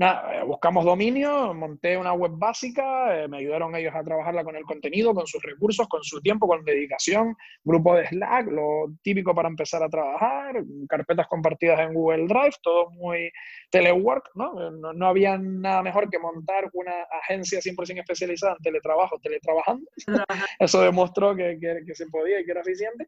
[0.00, 4.56] nada, eh, buscamos dominio, monté una web básica, eh, me ayudaron ellos a trabajarla con
[4.56, 9.34] el contenido, con sus recursos, con su tiempo, con dedicación, grupo de Slack, lo típico
[9.34, 13.30] para empezar a trabajar, carpetas compartidas en Google Drive, todo muy
[13.70, 14.70] telework, ¿no?
[14.70, 19.86] No, no había nada mejor que montar una agencia 100% especializada en teletrabajo, teletrabajando.
[20.58, 23.06] Eso demostró que, que, que se podía y que era eficiente.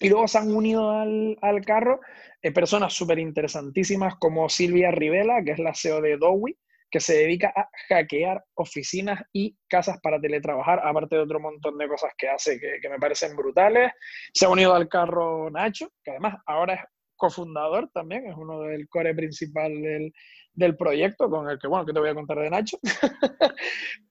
[0.00, 2.00] Y luego se han unido al, al carro
[2.42, 6.56] eh, personas súper interesantísimas como Silvia Rivela, que es la CEO de Dowi,
[6.90, 11.88] que se dedica a hackear oficinas y casas para teletrabajar, aparte de otro montón de
[11.88, 13.92] cosas que hace que, que me parecen brutales.
[14.34, 16.80] Se ha unido al carro Nacho, que además ahora es
[17.16, 20.12] cofundador también, es uno del core principal del,
[20.54, 22.78] del proyecto, con el que, bueno, que te voy a contar de Nacho.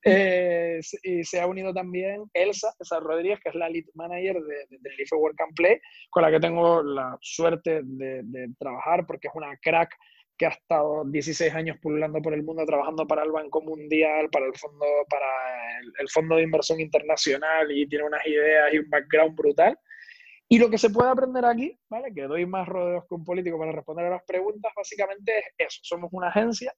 [0.05, 4.55] eh, y se ha unido también Elsa, Elsa Rodríguez, que es la lead manager de,
[4.69, 5.79] de, de Work and Play,
[6.09, 9.95] con la que tengo la suerte de, de, trabajar porque es una crack
[10.37, 14.47] que ha estado 16 años pululando por el mundo trabajando para el Banco Mundial, para
[14.47, 18.89] el fondo, para el, el Fondo de Inversión Internacional y tiene unas ideas y un
[18.89, 19.77] background brutal.
[20.51, 22.13] Y lo que se puede aprender aquí, ¿vale?
[22.13, 25.79] Que doy más rodeos un político para responder a las preguntas, básicamente es eso.
[25.81, 26.73] Somos una agencia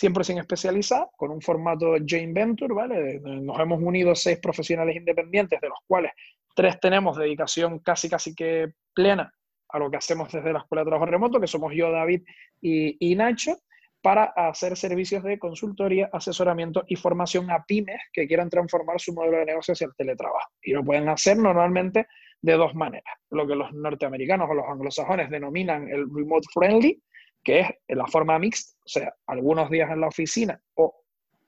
[0.00, 3.18] 100% especializada, con un formato joint venture, ¿vale?
[3.18, 6.12] Nos hemos unido seis profesionales independientes, de los cuales
[6.54, 9.34] tres tenemos dedicación casi, casi que plena
[9.70, 12.22] a lo que hacemos desde la Escuela de Trabajo Remoto, que somos yo, David
[12.60, 13.56] y, y Nacho,
[14.02, 19.38] para hacer servicios de consultoría, asesoramiento y formación a pymes que quieran transformar su modelo
[19.38, 20.48] de negocio hacia el teletrabajo.
[20.62, 22.06] Y lo pueden hacer normalmente
[22.46, 23.12] de dos maneras.
[23.30, 27.02] Lo que los norteamericanos o los anglosajones denominan el remote friendly,
[27.42, 31.02] que es la forma mixta, o sea, algunos días en la oficina o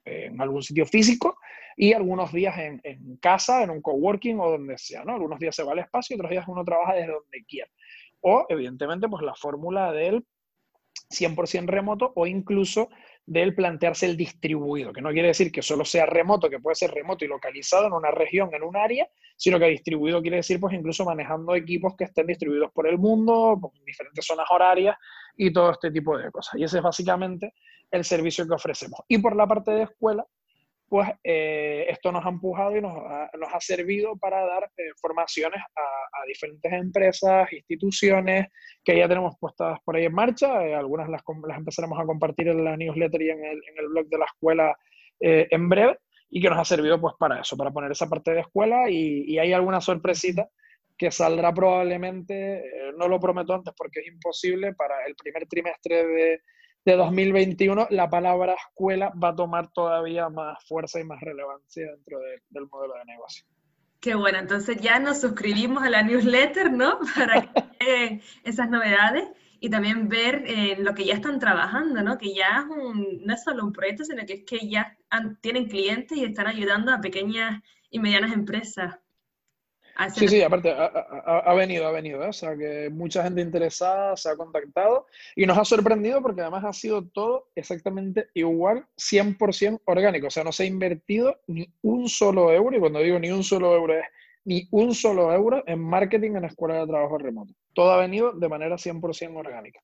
[0.05, 1.38] en algún sitio físico
[1.76, 5.14] y algunos días en, en, casa, en un coworking o donde sea, ¿no?
[5.14, 7.70] Algunos días se va al espacio y otros días uno trabaja desde donde quiera.
[8.20, 10.26] O, evidentemente, pues la fórmula del
[11.11, 12.88] 100% remoto o incluso
[13.29, 16.91] del plantearse el distribuido, que no quiere decir que solo sea remoto, que puede ser
[16.93, 19.07] remoto y localizado en una región, en un área,
[19.37, 23.59] sino que distribuido quiere decir pues incluso manejando equipos que estén distribuidos por el mundo,
[23.61, 24.97] pues, en diferentes zonas horarias
[25.37, 26.59] y todo este tipo de cosas.
[26.59, 27.53] Y ese es básicamente
[27.91, 29.01] el servicio que ofrecemos.
[29.09, 30.26] Y por la parte de escuela,
[30.89, 36.26] pues eh, esto nos ha empujado y nos ha, servido para dar eh, formaciones a,
[36.26, 38.49] diferentes empresas, instituciones
[38.84, 40.66] que ya tenemos puestas por ahí en marcha.
[40.66, 41.22] Eh, algunas las,
[41.57, 44.76] empezaremos a compartir en la newsletter y en el, blog de la escuela
[45.20, 45.99] eh, en breve
[46.30, 49.24] y que nos ha servido pues para eso, para poner esa parte de escuela y,
[49.26, 50.49] y hay alguna sorpresita
[50.97, 56.41] que saldrá probablemente, no lo prometo antes porque es imposible, para el primer trimestre de
[56.85, 62.18] de 2021, la palabra escuela va a tomar todavía más fuerza y más relevancia dentro
[62.20, 63.45] de, del modelo de negocio.
[64.01, 67.01] Qué bueno, entonces ya nos suscribimos a la newsletter, ¿no?
[67.16, 69.29] Para que esas novedades
[69.61, 72.16] y también ver eh, lo que ya están trabajando, ¿no?
[72.16, 74.97] Que ya es un, no es solo un proyecto, sino que es que ya
[75.41, 77.61] tienen clientes y están ayudando a pequeñas
[77.91, 78.99] y medianas empresas.
[80.14, 82.28] Sí, sí, aparte ha, ha, ha, venido, ha venido, ¿eh?
[82.28, 86.64] o sea que mucha gente interesada se ha contactado y nos ha sorprendido porque además
[86.64, 92.09] ha sido todo exactamente igual, 100% orgánico, o sea, no se ha invertido ni un
[92.09, 94.05] solo euro, y cuando digo ni un solo euro es
[94.44, 97.53] ni un solo euro en marketing en escuela de trabajo remoto.
[97.74, 99.80] Todo ha venido de manera 100% orgánica.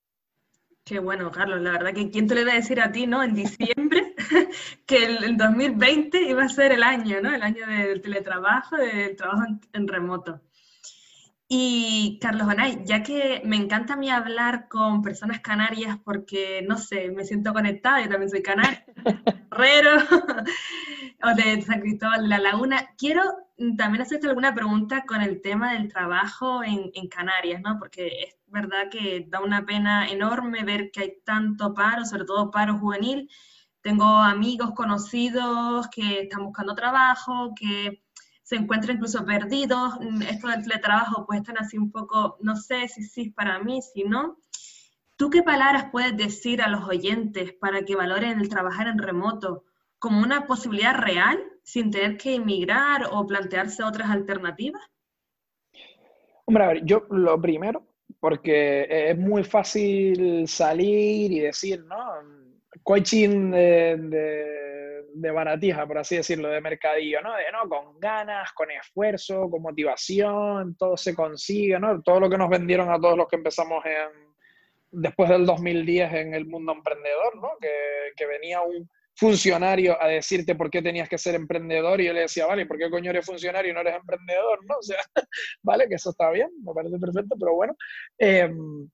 [0.85, 1.61] Qué bueno, Carlos.
[1.61, 3.23] La verdad que quién te le iba a decir a ti, ¿no?
[3.23, 4.04] En diciembre,
[4.87, 7.35] que el, el, 2020 iba a ser el año, ¿no?
[7.35, 10.41] El año del teletrabajo, del trabajo en, en remoto.
[11.47, 16.79] Y Carlos Banay, ya que me encanta a mí hablar con personas canarias porque, no
[16.79, 18.85] sé, me siento conectada, yo también soy canaria,
[19.53, 19.91] herrero,
[21.23, 23.23] o de San Cristóbal de la Laguna, quiero
[23.77, 27.79] también hacerte alguna pregunta con el tema del trabajo en, en Canarias, ¿no?
[27.79, 32.51] Porque es verdad que da una pena enorme ver que hay tanto paro, sobre todo
[32.51, 33.29] paro juvenil.
[33.85, 38.03] Tengo amigos conocidos que están buscando trabajo, que
[38.43, 39.93] se encuentran incluso perdidos.
[40.27, 43.83] Esto del teletrabajo, pues están así un poco, no sé si sí es para mí,
[43.83, 44.39] si no.
[45.17, 49.65] ¿Tú qué palabras puedes decir a los oyentes para que valoren el trabajar en remoto
[49.99, 54.81] como una posibilidad real sin tener que emigrar o plantearse otras alternativas?
[56.47, 57.87] Hombre, a ver, yo lo primero
[58.19, 62.44] porque es muy fácil salir y decir, ¿no?
[62.85, 67.35] Coaching de, de, de, baratija, por así decirlo, de mercadillo, ¿no?
[67.35, 67.69] De, ¿no?
[67.69, 72.01] Con ganas, con esfuerzo, con motivación, todo se consigue, ¿no?
[72.03, 74.35] Todo lo que nos vendieron a todos los que empezamos en,
[74.93, 77.51] después del 2010 en el mundo emprendedor, ¿no?
[77.61, 77.73] Que,
[78.17, 82.21] que venía un, funcionario a decirte por qué tenías que ser emprendedor y yo le
[82.21, 84.65] decía, vale, ¿por qué coño eres funcionario y no eres emprendedor?
[84.67, 84.75] ¿no?
[84.79, 84.99] O sea,
[85.63, 87.77] vale, que eso está bien, me parece perfecto, pero bueno.
[88.19, 88.89] Em,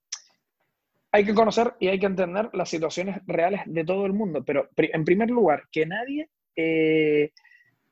[1.12, 4.68] hay que conocer y hay que entender las situaciones reales de todo el mundo, pero
[4.76, 7.32] en primer lugar, que nadie eh,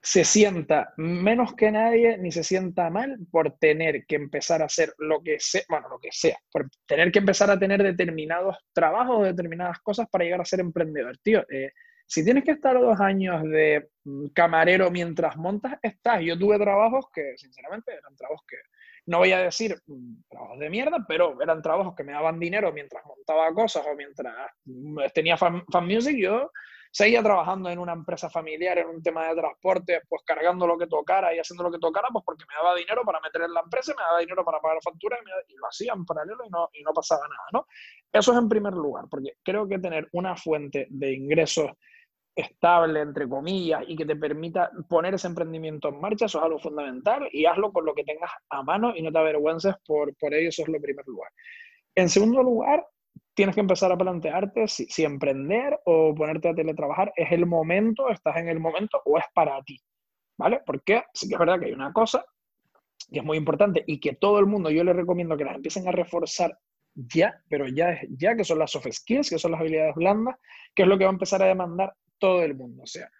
[0.00, 4.94] se sienta menos que nadie ni se sienta mal por tener que empezar a hacer
[4.98, 9.24] lo que sea, bueno, lo que sea, por tener que empezar a tener determinados trabajos,
[9.26, 11.18] determinadas cosas para llegar a ser emprendedor.
[11.18, 11.72] Tío, eh,
[12.06, 16.22] si tienes que estar dos años de mm, camarero mientras montas, estás.
[16.22, 18.56] Yo tuve trabajos que, sinceramente, eran trabajos que,
[19.08, 22.72] no voy a decir mm, trabajos de mierda, pero eran trabajos que me daban dinero
[22.72, 24.34] mientras montaba cosas o mientras
[25.14, 26.16] tenía fan, music.
[26.18, 26.50] Yo
[26.90, 30.86] seguía trabajando en una empresa familiar, en un tema de transporte, pues cargando lo que
[30.86, 33.60] tocara y haciendo lo que tocara, pues porque me daba dinero para meter en la
[33.60, 36.68] empresa, me daba dinero para pagar facturas y, y lo hacía en paralelo y no,
[36.74, 37.66] y no pasaba nada, ¿no?
[38.12, 41.70] Eso es en primer lugar, porque creo que tener una fuente de ingresos
[42.40, 46.58] estable, entre comillas, y que te permita poner ese emprendimiento en marcha, eso es algo
[46.58, 50.32] fundamental y hazlo con lo que tengas a mano y no te avergüences por, por
[50.34, 51.30] ello, eso es lo primer lugar.
[51.94, 52.86] En segundo lugar,
[53.34, 58.08] tienes que empezar a plantearte si, si, emprender o ponerte a teletrabajar es el momento,
[58.08, 59.80] estás en el momento o es para ti,
[60.36, 60.60] ¿vale?
[60.64, 62.24] Porque sí que es verdad que hay una cosa
[63.10, 65.88] que es muy importante y que todo el mundo yo le recomiendo que las empiecen
[65.88, 66.58] a reforzar
[66.94, 70.36] ya, pero ya, ya que son las soft skills, que son las habilidades blandas,
[70.74, 72.82] que es lo que va a empezar a demandar todo el mundo.
[72.82, 73.10] O sea,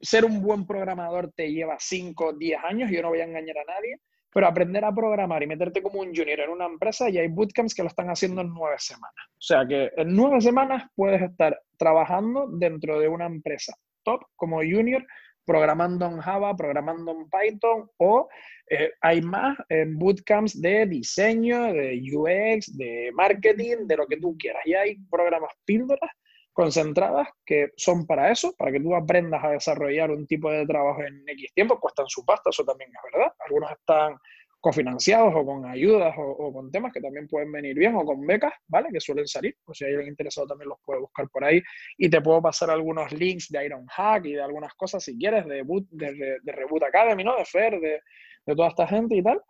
[0.00, 3.58] ser un buen programador te lleva 5 o 10 años, yo no voy a engañar
[3.58, 4.00] a nadie,
[4.32, 7.74] pero aprender a programar y meterte como un junior en una empresa, y hay bootcamps
[7.74, 9.26] que lo están haciendo en 9 semanas.
[9.30, 14.56] O sea que en 9 semanas puedes estar trabajando dentro de una empresa top como
[14.58, 15.06] junior,
[15.44, 18.28] programando en Java, programando en Python, o
[18.70, 24.36] eh, hay más en bootcamps de diseño, de UX, de marketing, de lo que tú
[24.38, 24.62] quieras.
[24.64, 26.10] Y hay programas píldoras
[26.52, 31.02] concentradas que son para eso, para que tú aprendas a desarrollar un tipo de trabajo
[31.02, 33.32] en X tiempo, cuestan su pasta, eso también es verdad.
[33.46, 34.16] Algunos están
[34.62, 38.52] cofinanciados o con ayudas o, con temas que también pueden venir bien o con becas,
[38.68, 38.90] ¿vale?
[38.92, 41.60] Que suelen salir, o si hay alguien interesado también los puede buscar por ahí
[41.98, 45.46] y te puedo pasar algunos links de Iron Hack y de algunas cosas si quieres,
[45.46, 47.36] de, de, de, Reboot Academy, ¿no?
[47.36, 48.00] De Fer, de,
[48.46, 49.42] de toda esta gente y tal.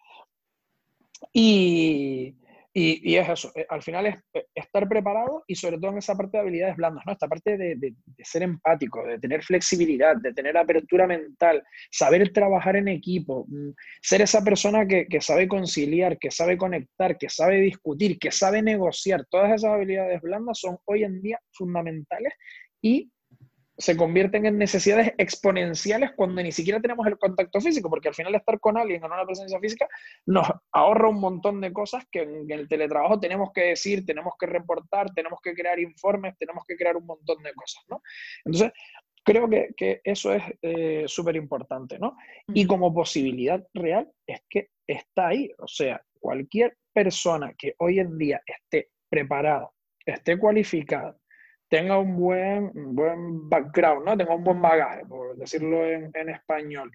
[1.31, 2.35] Y,
[2.75, 6.15] y, es eso, eh, al final es eh, estar preparado y sobre todo en esa
[6.15, 7.13] parte de habilidades blandas, ¿no?
[7.13, 12.89] Esta parte de, ser empático, de tener flexibilidad, de tener apertura mental, saber trabajar en
[12.89, 13.71] equipo, mm,
[14.01, 18.63] ser esa persona que, que sabe conciliar, que sabe conectar, que sabe discutir, que sabe
[18.63, 19.27] negociar.
[19.29, 22.33] Todas esas habilidades blandas son hoy en día fundamentales
[22.81, 23.11] y
[23.83, 28.33] se convierten en necesidades exponenciales cuando ni siquiera tenemos el contacto físico, porque al final
[28.37, 29.89] estar con alguien en una presencia física
[30.25, 34.47] nos ahorra un montón de cosas que en el teletrabajo tenemos que decir, tenemos que
[34.47, 38.01] reportar, tenemos que crear informes, tenemos que crear un montón de cosas, ¿no?
[38.45, 38.73] Entonces,
[39.25, 42.17] creo que, que eso es eh, súper importante, ¿no?
[42.55, 48.17] Y como posibilidad real es que está ahí, o sea, cualquier persona que hoy en
[48.17, 49.69] día esté preparada,
[50.07, 51.17] esté cualificada,
[51.73, 54.15] tenga un buen, buen background, ¿no?
[54.15, 56.93] tenga un buen bagaje, por decirlo en, español,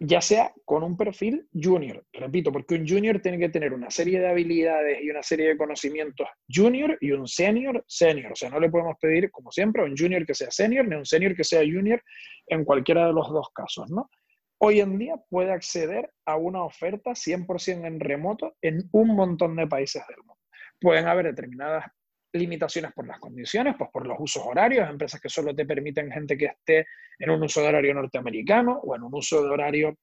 [0.00, 4.18] ya sea con un perfil junior, repito, porque un junior tiene que tener una serie
[4.18, 8.58] de habilidades y una serie de conocimientos junior y un senior senior, o sea, no
[8.58, 11.60] le podemos pedir, como siempre, un junior que sea senior ni un senior que sea
[11.60, 12.02] junior
[12.46, 14.08] en cualquiera de los dos casos, ¿no?
[14.56, 19.66] Hoy en día puede acceder a una oferta 100% en remoto en un montón de
[19.66, 20.42] países del mundo.
[20.80, 21.84] Pueden haber determinadas
[22.32, 26.36] limitaciones por las condiciones, pues por los usos horarios, empresas que solo te permiten gente
[26.36, 26.86] que esté
[27.18, 29.96] en un uso de horario norteamericano o en un uso de horario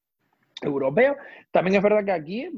[0.61, 1.17] europeo.
[1.51, 2.49] También es verdad que aquí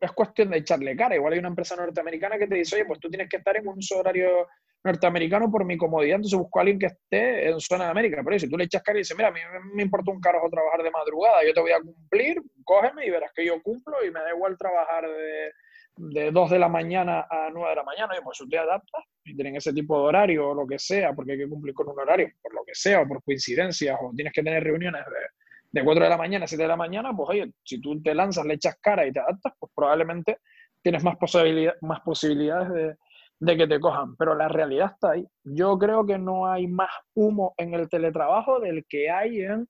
[0.00, 1.14] es cuestión de echarle cara.
[1.14, 3.68] Igual hay una empresa norteamericana que te dice, oye, pues tú tienes que estar en
[3.68, 4.48] un uso horario
[4.84, 8.22] norteamericano por mi comodidad, entonces busco a alguien que esté en zona de América.
[8.24, 9.40] Pero si tú le echas cara y dices, mira, a mí
[9.74, 13.32] me importa un carajo trabajar de madrugada, yo te voy a cumplir, cógeme y verás
[13.34, 15.52] que yo cumplo y me da igual trabajar de
[15.96, 19.04] de 2 de la mañana a 9 de la mañana, y pues tú te adaptas
[19.24, 21.88] y tienen ese tipo de horario o lo que sea, porque hay que cumplir con
[21.88, 25.80] un horario, por lo que sea, o por coincidencias, o tienes que tener reuniones de,
[25.80, 28.14] de 4 de la mañana a 7 de la mañana, pues oye, si tú te
[28.14, 30.38] lanzas, le echas cara y te adaptas, pues probablemente
[30.82, 32.96] tienes más, posibilidad, más posibilidades de,
[33.38, 35.26] de que te cojan, pero la realidad está ahí.
[35.44, 39.68] Yo creo que no hay más humo en el teletrabajo del que hay en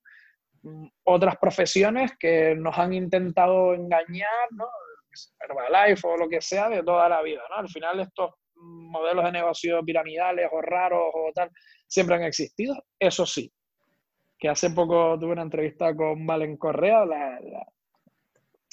[0.62, 4.66] mm, otras profesiones que nos han intentado engañar, ¿no?
[5.41, 7.57] Herbalife o lo que sea de toda la vida, ¿no?
[7.57, 11.51] Al final estos modelos de negocio piramidales o raros o tal
[11.87, 13.53] siempre han existido, eso sí.
[14.39, 17.39] Que hace poco tuve una entrevista con Valen Correa, la,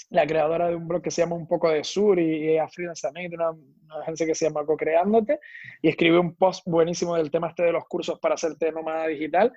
[0.09, 2.67] la creadora de un blog que se llama Un poco de Sur y, y a
[2.67, 5.39] freelance una, una, agencia que se llama Co-Creándote,
[5.81, 9.51] y escribió un post buenísimo del tema este de los cursos para hacerte nómada digital.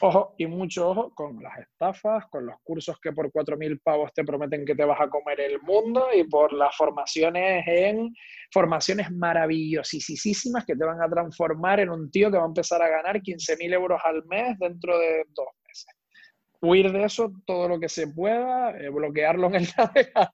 [0.00, 4.24] Ojo, y mucho ojo con las estafas, con los cursos que por 4.000 pavos te
[4.24, 8.12] prometen que te vas a comer el mundo y por las formaciones en
[8.52, 12.88] formaciones maravillosísimas que te van a transformar en un tío que va a empezar a
[12.88, 15.48] ganar 15.000 euros al mes dentro de dos
[16.66, 20.32] huir de eso todo lo que se pueda, eh, bloquearlo en el navegador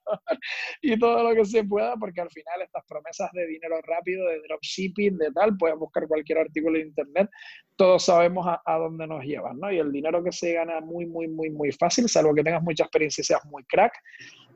[0.81, 4.41] y todo lo que se pueda, porque al final estas promesas de dinero rápido, de
[4.47, 7.29] dropshipping, de tal, puedes buscar cualquier artículo en internet,
[7.75, 9.71] todos sabemos a, dónde nos llevan, ¿no?
[9.71, 12.83] Y el dinero que se gana muy, muy, muy, muy fácil, salvo que tengas mucha
[12.83, 13.93] experiencia y seas muy crack,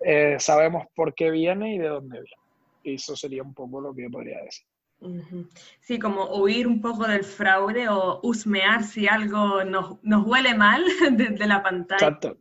[0.06, 2.42] eh, sabemos por qué viene y de dónde viene.
[2.84, 4.66] Y eso sería un poco lo que yo podría decir.
[5.80, 10.84] Sí, como huir un poco del fraude o husmear si algo nos, nos huele mal
[11.12, 12.08] desde la pantalla.
[12.08, 12.38] Exacto.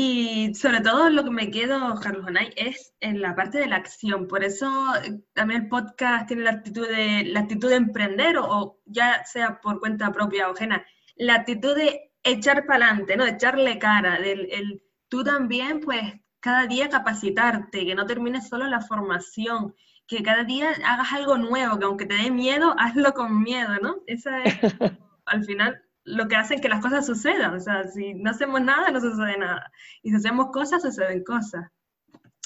[0.00, 3.76] Y sobre todo lo que me quedo, Carlos Onay, es en la parte de la
[3.76, 4.28] acción.
[4.28, 4.70] Por eso
[5.02, 9.60] eh, también el podcast tiene la actitud de, la actitud de emprender o, ya sea
[9.60, 13.24] por cuenta propia o ajena, la actitud de echar para adelante, ¿no?
[13.24, 16.00] De echarle cara, del el, tú también, pues,
[16.38, 19.74] cada día capacitarte, que no termines solo la formación,
[20.08, 23.98] que cada día hagas algo nuevo, que aunque te dé miedo, hazlo con miedo, ¿no?
[24.06, 24.58] Esa es
[25.26, 27.54] al final lo que hace que las cosas sucedan.
[27.54, 29.70] O sea, si no hacemos nada, no sucede nada.
[30.02, 31.70] Y si hacemos cosas, suceden cosas.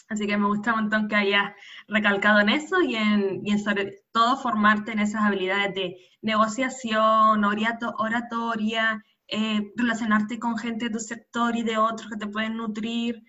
[0.09, 1.55] Así que me gusta un montón que hayas
[1.89, 7.45] recalcado en eso y en, y en sobre todo formarte en esas habilidades de negociación,
[7.45, 13.23] oratoria, eh, relacionarte con gente de tu sector y de otros que te pueden nutrir.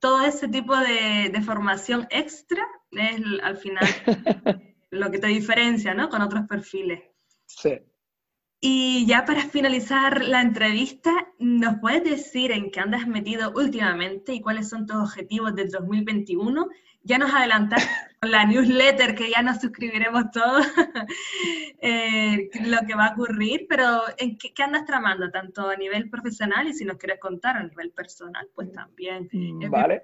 [0.00, 3.84] Todo ese tipo de, de formación extra es al final
[4.90, 6.08] lo que te diferencia, ¿no?
[6.08, 7.02] Con otros perfiles.
[7.46, 7.80] Sí.
[8.62, 14.42] Y ya para finalizar la entrevista, ¿nos puedes decir en qué andas metido últimamente y
[14.42, 16.68] cuáles son tus objetivos del 2021?
[17.02, 17.88] Ya nos adelantaste
[18.20, 20.66] con la newsletter que ya nos suscribiremos todos
[21.80, 26.10] eh, lo que va a ocurrir, pero ¿en qué, qué, andas tramando tanto a nivel
[26.10, 29.30] profesional y si nos quieres contar a nivel personal, pues también.
[29.70, 30.02] Vale.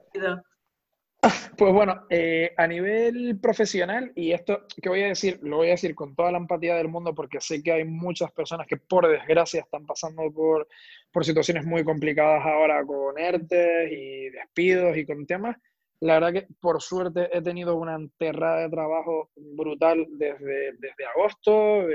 [1.57, 5.72] Pues bueno, eh, a nivel profesional, y esto que voy a decir, lo voy a
[5.72, 9.09] decir con toda la empatía del mundo porque sé que hay muchas personas que por
[9.09, 10.68] desgracia están pasando por,
[11.12, 15.57] por situaciones muy complicadas ahora con ERTE y despidos y con temas.
[16.01, 21.87] La verdad que por suerte he tenido una enterrada de trabajo brutal desde, desde agosto,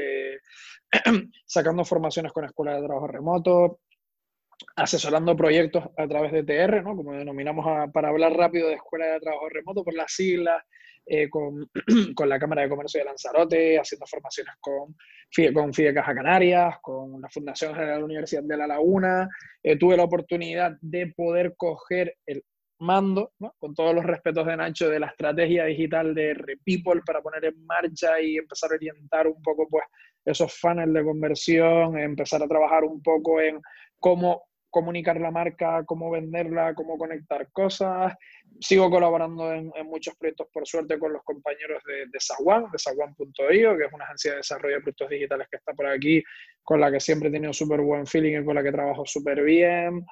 [1.45, 3.79] sacando formaciones con escuelas de trabajo remoto,
[4.75, 6.95] asesorando proyectos a través de TR, ¿no?
[6.95, 10.63] como denominamos para hablar rápido de Escuela de Trabajo Remoto por las siglas,
[11.05, 11.69] eh, con,
[12.15, 14.95] con, la Cámara de Comercio de Lanzarote, haciendo formaciones con,
[15.53, 19.27] con FIDE Caja Canarias, con la Fundación General de la Universidad de La Laguna.
[19.63, 22.43] Eh, tuve la oportunidad de poder coger el
[22.79, 23.53] mando, ¿no?
[23.59, 27.65] con todos los respetos de Nacho, de la estrategia digital de Repeople para poner en
[27.65, 29.83] marcha y empezar a orientar un poco pues,
[30.25, 33.61] esos funnels de conversión, empezar a trabajar un poco en
[33.99, 38.15] cómo comunicar la marca, cómo venderla, cómo conectar cosas.
[38.59, 42.19] Sigo colaborando en, muchos proyectos, por suerte, con los compañeros de, de de
[42.79, 46.23] Saguan.io, que es una agencia de desarrollo de productos digitales que está por aquí,
[46.63, 49.43] con la que siempre he tenido súper buen feeling y con la que trabajo súper
[49.43, 50.05] bien.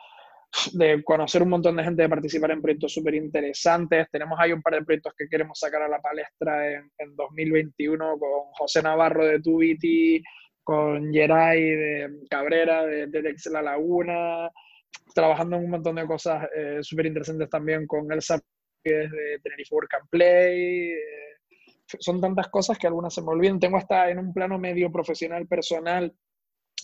[0.74, 4.08] De conocer un montón de gente, de participar en proyectos súper interesantes.
[4.12, 8.18] Tenemos ahí un par de proyectos que queremos sacar a la palestra en, en 2021
[8.18, 10.24] con José Navarro de Tubiti,
[10.70, 14.52] con Geray de Cabrera, de, de La Laguna,
[15.16, 18.40] trabajando en un montón de cosas eh, súper interesantes también con Elsa,
[18.84, 20.92] que es de Tenerife Work and Play.
[20.92, 21.38] Eh,
[21.88, 23.60] son tantas cosas que algunas se me olvidan.
[23.60, 26.14] Tengo hasta en un plano medio profesional, personal,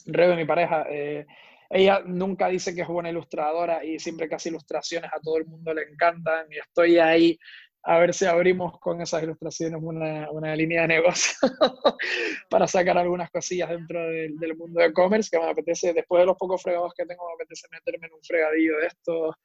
[0.08, 1.28] Rebe, mi pareja, eh,
[1.70, 5.46] ella nunca dice que es buena ilustradora y siempre que hace ilustraciones a todo el
[5.46, 7.38] mundo le encantan y estoy ahí
[7.88, 11.36] a ver si abrimos con esas ilustraciones una, una línea de negocio
[12.50, 16.26] para sacar algunas cosillas dentro del, del mundo de e-commerce que me apetece, después de
[16.26, 19.36] los pocos fregados que tengo, me apetece meterme en un fregadillo de estos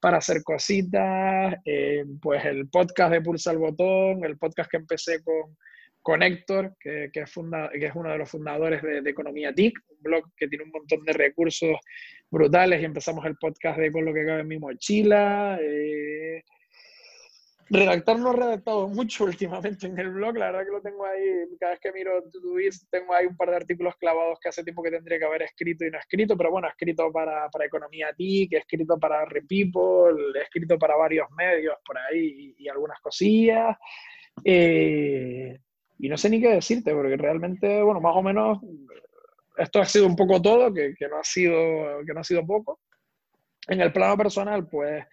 [0.00, 5.22] para hacer cositas, eh, pues el podcast de Pulsa al Botón, el podcast que empecé
[5.22, 5.54] con,
[6.00, 9.54] con Héctor, que, que, es funda, que, es uno de los fundadores de, de, Economía
[9.54, 11.76] TIC, un blog que tiene un montón de recursos
[12.30, 15.58] brutales y empezamos el podcast de Con lo que cabe en mi mochila.
[15.60, 16.42] Eh,
[17.72, 21.22] Redactar no he redactado mucho últimamente en el blog, la verdad que lo tengo ahí,
[21.58, 24.82] cada vez que miro Todoist tengo ahí un par de artículos clavados que hace tiempo
[24.82, 27.66] que tendría que haber escrito y no he escrito, pero bueno, he escrito para, para
[27.66, 32.68] Economía TIC, he escrito para Repeople, he escrito para varios medios por ahí y, y
[32.68, 33.76] algunas cosillas.
[34.44, 35.58] Eh,
[35.98, 38.58] y no sé ni qué decirte, porque realmente, bueno, más o menos
[39.56, 42.46] esto ha sido un poco todo, que, que, no, ha sido, que no ha sido
[42.46, 42.80] poco.
[43.68, 45.04] En el plano personal, pues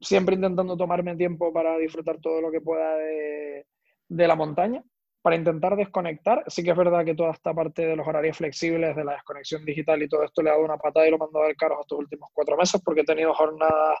[0.00, 3.66] siempre intentando tomarme tiempo para disfrutar todo lo que pueda de,
[4.08, 4.82] de la montaña
[5.22, 6.44] para intentar desconectar.
[6.46, 9.64] Sí que es verdad que toda esta parte de los horarios flexibles, de la desconexión
[9.64, 11.80] digital y todo esto le ha dado una patada y lo he mandado al carro
[11.80, 13.98] estos últimos cuatro meses porque he tenido jornadas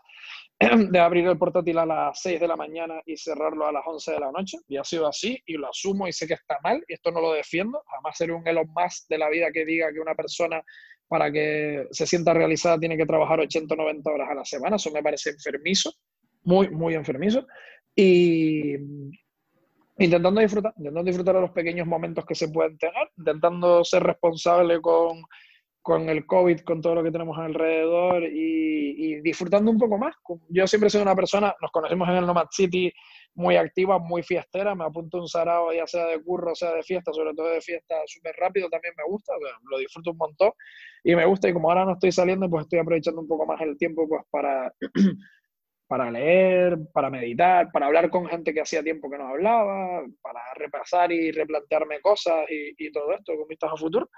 [0.90, 4.12] de abrir el portátil a las 6 de la mañana y cerrarlo a las 11
[4.12, 4.58] de la noche.
[4.68, 7.20] Y ha sido así y lo asumo y sé que está mal y esto no
[7.20, 7.82] lo defiendo.
[7.86, 10.62] Jamás seré un Elon más de la vida que diga que una persona
[11.08, 14.76] para que se sienta realizada tiene que trabajar 80 o 90 horas a la semana.
[14.76, 15.92] Eso me parece enfermizo,
[16.44, 17.46] muy, muy enfermizo.
[17.96, 18.76] Y,
[19.98, 24.80] intentando disfrutar, intentando disfrutar de los pequeños momentos que se pueden tener, intentando ser responsable
[24.80, 25.22] con,
[25.82, 30.14] con el COVID, con todo lo que tenemos alrededor y, disfrutando un poco más.
[30.50, 32.92] Yo siempre sido una persona, nos conocimos en el Nomad City,
[33.34, 37.12] muy activa, muy fiestera, me apunto un sarao ya sea de curro, sea de fiesta,
[37.12, 39.32] sobre todo de fiesta súper rápido, también me gusta,
[39.70, 40.50] lo disfruto un montón
[41.04, 43.60] y me gusta y como ahora no estoy saliendo, pues estoy aprovechando un poco más
[43.60, 44.72] el tiempo pues para
[45.88, 50.40] para leer, para meditar, para hablar con gente que hacía tiempo que no hablaba, para
[50.54, 54.10] repasar y replantearme cosas y, todo esto con vistas a futuro.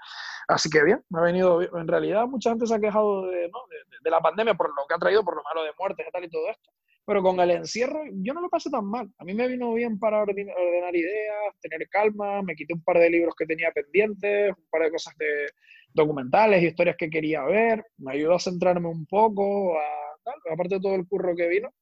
[0.49, 3.59] Así que bien, me ha venido, en realidad mucha gente se ha quejado de, ¿no?
[4.03, 6.25] de, la pandemia por lo que ha traído, por lo malo de muertes y tal
[6.25, 6.71] y todo esto,
[7.05, 9.09] pero con el encierro yo no lo pasé tan mal.
[9.17, 13.09] A mí me vino bien para ordenar ideas, tener calma, me quité un par de
[13.09, 15.47] libros que tenía pendientes, un par de cosas de
[15.93, 20.10] documentales, historias que quería ver, me ayudó a centrarme un poco, a
[20.51, 21.73] aparte de todo el curro que vino.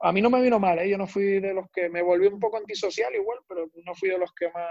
[0.00, 0.88] A mí no me vino mal, ¿eh?
[0.88, 4.08] yo no fui de los que me volví un poco antisocial igual, pero no fui
[4.08, 4.70] de los que más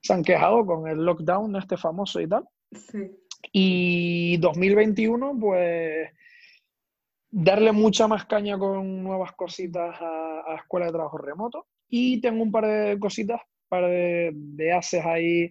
[0.00, 2.44] se han quejado con el lockdown este famoso y tal.
[2.72, 3.10] Sí.
[3.52, 6.10] Y 2021, pues
[7.30, 11.66] darle mucha más caña con nuevas cositas a, a Escuela de Trabajo Remoto.
[11.88, 15.50] Y tengo un par de cositas, un par de, de haces ahí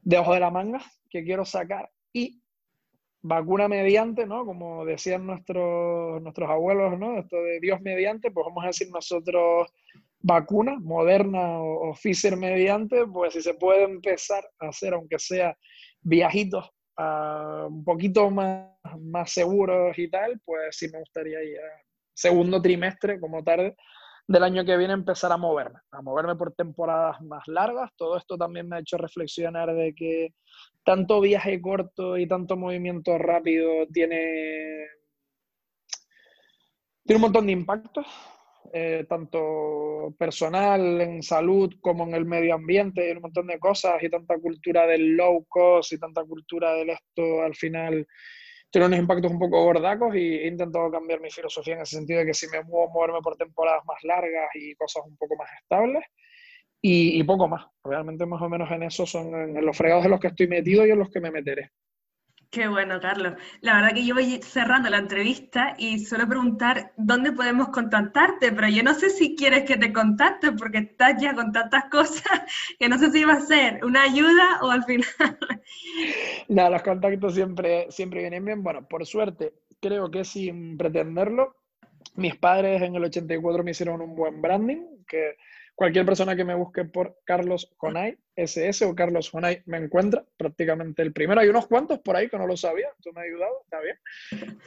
[0.00, 1.90] debajo de la manga que quiero sacar.
[2.12, 2.41] Y
[3.22, 4.44] vacuna mediante, ¿no?
[4.44, 7.18] Como decían nuestros, nuestros abuelos, ¿no?
[7.18, 9.72] Esto de Dios mediante, pues vamos a decir nosotros
[10.20, 15.56] vacuna moderna o, o Pfizer mediante, pues si se puede empezar a hacer, aunque sea
[16.00, 16.68] viajitos
[16.98, 18.68] uh, un poquito más,
[19.00, 21.82] más seguros y tal, pues sí me gustaría ir a
[22.14, 23.74] segundo trimestre, como tarde,
[24.26, 27.90] del año que viene empezar a moverme, a moverme por temporadas más largas.
[27.96, 30.34] Todo esto también me ha hecho reflexionar de que
[30.84, 34.86] tanto viaje corto y tanto movimiento rápido tiene,
[37.04, 38.06] tiene un montón de impactos,
[38.72, 44.02] eh, tanto personal, en salud, como en el medio ambiente, y un montón de cosas,
[44.02, 48.06] y tanta cultura del low cost y tanta cultura del esto al final
[48.72, 52.20] tiene unos impactos un poco gordacos y he intentado cambiar mi filosofía en ese sentido
[52.20, 55.48] de que si me muevo, moverme por temporadas más largas y cosas un poco más
[55.60, 56.02] estables
[56.80, 57.66] y, poco más.
[57.84, 60.90] Realmente más o menos en eso son los fregados en los que estoy metido y
[60.90, 61.70] en los que me meteré.
[62.52, 63.32] Qué bueno, Carlos.
[63.62, 68.68] La verdad que yo voy cerrando la entrevista y suelo preguntar dónde podemos contactarte, pero
[68.68, 72.42] yo no sé si quieres que te contacte porque estás ya con tantas cosas
[72.78, 75.08] que no sé si va a ser una ayuda o al final.
[76.48, 78.62] Nada, los contactos siempre, siempre vienen bien.
[78.62, 81.56] Bueno, por suerte, creo que sin pretenderlo,
[82.16, 85.36] mis padres en el 84 me hicieron un buen branding, que
[85.82, 91.02] Cualquier persona que me busque por Carlos Jonay, SS o Carlos Jonay, me encuentra prácticamente
[91.02, 91.40] el primero.
[91.40, 93.96] Hay unos cuantos por ahí que no lo sabía, tú me has ayudado, está bien.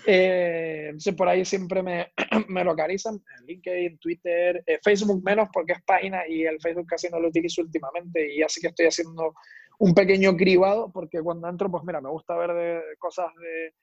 [0.08, 2.12] Eh, entonces por ahí siempre me,
[2.50, 7.22] me localizan, LinkedIn, Twitter, eh, Facebook menos porque es página y el Facebook casi no
[7.22, 9.36] lo utilizo últimamente y así que estoy haciendo
[9.80, 13.74] un pequeño cribado porque cuando entro, pues mira, me gusta ver de, cosas de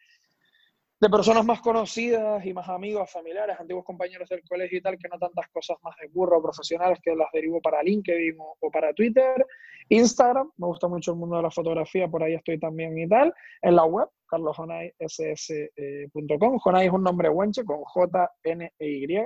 [1.02, 5.08] de personas más conocidas y más amigos, familiares, antiguos compañeros del colegio y tal, que
[5.08, 9.44] no tantas cosas más de burro profesionales que las derivo para LinkedIn o, para Twitter.
[9.88, 13.34] Instagram, me gusta mucho el mundo de la fotografía, por ahí estoy también y tal.
[13.62, 16.58] En la web, carlosjonayss.com.
[16.60, 19.16] Jonay es un nombre huenche con J-N-E-Y,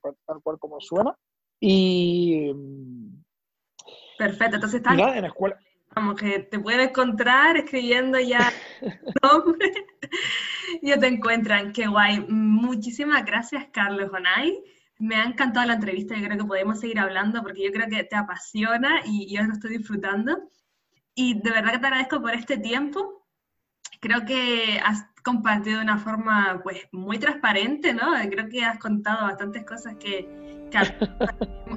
[0.00, 1.18] tal, tal, cual como suena.
[1.58, 2.52] Y.
[4.16, 5.18] Perfecto, entonces está.
[5.18, 5.58] en escuela.
[5.96, 8.52] Vamos, que te puedes encontrar escribiendo ya
[9.22, 9.72] nombre
[10.82, 11.72] ya te encuentran.
[11.72, 12.20] Qué guay.
[12.28, 14.62] Muchísimas gracias, Carlos Jonay.
[14.98, 16.14] Me ha encantado la entrevista.
[16.14, 19.54] Yo creo que podemos seguir hablando porque yo creo que te apasiona y yo lo
[19.54, 20.50] estoy disfrutando.
[21.14, 23.26] Y de verdad que te agradezco por este tiempo.
[23.98, 28.12] Creo que has compartido de una forma pues muy transparente, ¿no?
[28.30, 30.45] Creo que has contado bastantes cosas que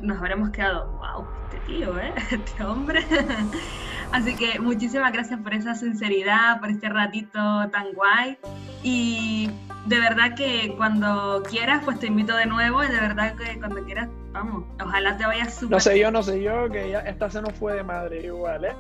[0.02, 2.14] nos habremos quedado, wow, este tío, ¿eh?
[2.32, 3.06] Este hombre.
[4.12, 7.40] Así que muchísimas gracias por esa sinceridad, por este ratito
[7.70, 8.38] tan guay.
[8.82, 9.52] Y
[9.86, 12.84] de verdad que cuando quieras, pues te invito de nuevo.
[12.84, 15.72] Y de verdad que cuando quieras, vamos, ojalá te vayas súper.
[15.72, 18.66] No sé yo, no sé yo, que ya esta se nos fue de madre igual,
[18.66, 18.76] ¿eh?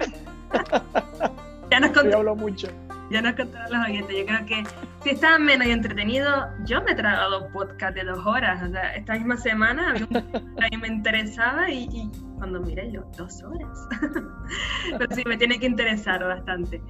[1.69, 2.67] ya nos Yo hablo mucho.
[3.09, 4.15] Ya nos contarán los oyentes.
[4.17, 4.63] Yo creo que
[5.03, 8.61] si estaba menos entretenido, yo me he tragado podcast de dos horas.
[8.63, 13.03] O sea, esta misma semana había un que me interesaba y, y cuando miré yo,
[13.17, 13.87] dos horas.
[14.97, 16.81] Pero sí, me tiene que interesar bastante.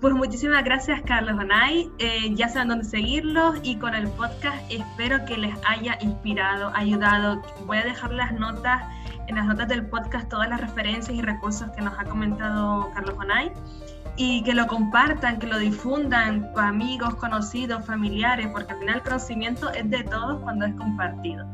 [0.00, 1.90] Pues muchísimas gracias, Carlos Onay.
[1.98, 7.42] Eh, ya saben dónde seguirlos y con el podcast espero que les haya inspirado, ayudado.
[7.66, 8.82] Voy a dejar las notas,
[9.26, 13.14] en las notas del podcast, todas las referencias y recursos que nos ha comentado Carlos
[13.18, 13.52] Onay
[14.16, 19.02] y que lo compartan, que lo difundan con amigos, conocidos, familiares, porque al final el
[19.02, 21.46] conocimiento es de todos cuando es compartido.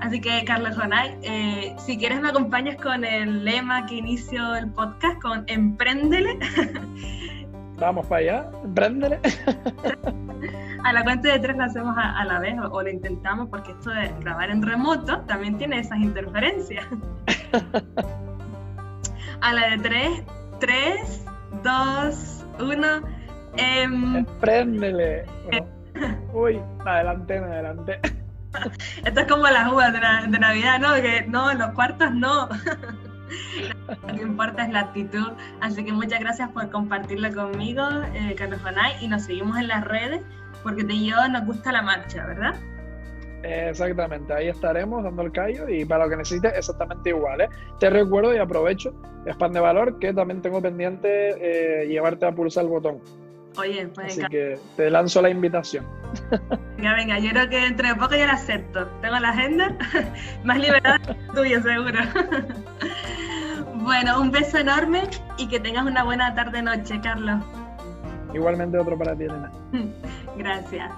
[0.00, 4.70] Así que, Carlos Jonay, eh, si quieres me acompañas con el lema que inicio el
[4.70, 6.38] podcast, con Empréndele.
[7.78, 9.20] Vamos para allá, Empréndele.
[10.84, 13.90] a la cuenta de tres lo hacemos a, la vez o, lo intentamos porque esto
[13.90, 16.86] de grabar en remoto también tiene esas interferencias.
[19.40, 20.22] a la de tres,
[20.60, 21.24] tres,
[21.62, 23.02] dos, uno.
[23.56, 25.24] Empréndele.
[26.32, 28.00] Uy, adelante, adelante.
[29.04, 30.94] Esto es como las uvas de, Navidad, ¿no?
[30.94, 32.48] Que no, los cuartos no.
[33.88, 35.32] Lo que importa es la actitud.
[35.60, 38.60] Así que muchas gracias por compartirlo conmigo, eh, Carlos
[39.00, 40.22] y nos seguimos en las redes
[40.62, 42.54] porque te y yo nos gusta la marcha, ¿verdad?
[43.42, 47.40] Exactamente, ahí estaremos dando el callo y para lo que necesites exactamente igual.
[47.42, 47.48] ¿eh?
[47.78, 48.92] Te recuerdo y aprovecho,
[49.26, 53.00] Spam de Valor, que también tengo pendiente eh, llevarte a pulsar el botón.
[53.56, 55.84] Oye, pues Así que te lanzo la invitación.
[56.76, 58.86] Venga, venga, yo creo que dentro de poco ya la acepto.
[59.02, 59.76] Tengo la agenda
[60.44, 61.98] más liberada que tuya, seguro.
[63.74, 65.02] bueno, un beso enorme
[65.38, 67.42] y que tengas una buena tarde-noche, Carlos.
[68.32, 69.50] Igualmente otro para ti, Elena.
[70.36, 70.88] Gracias.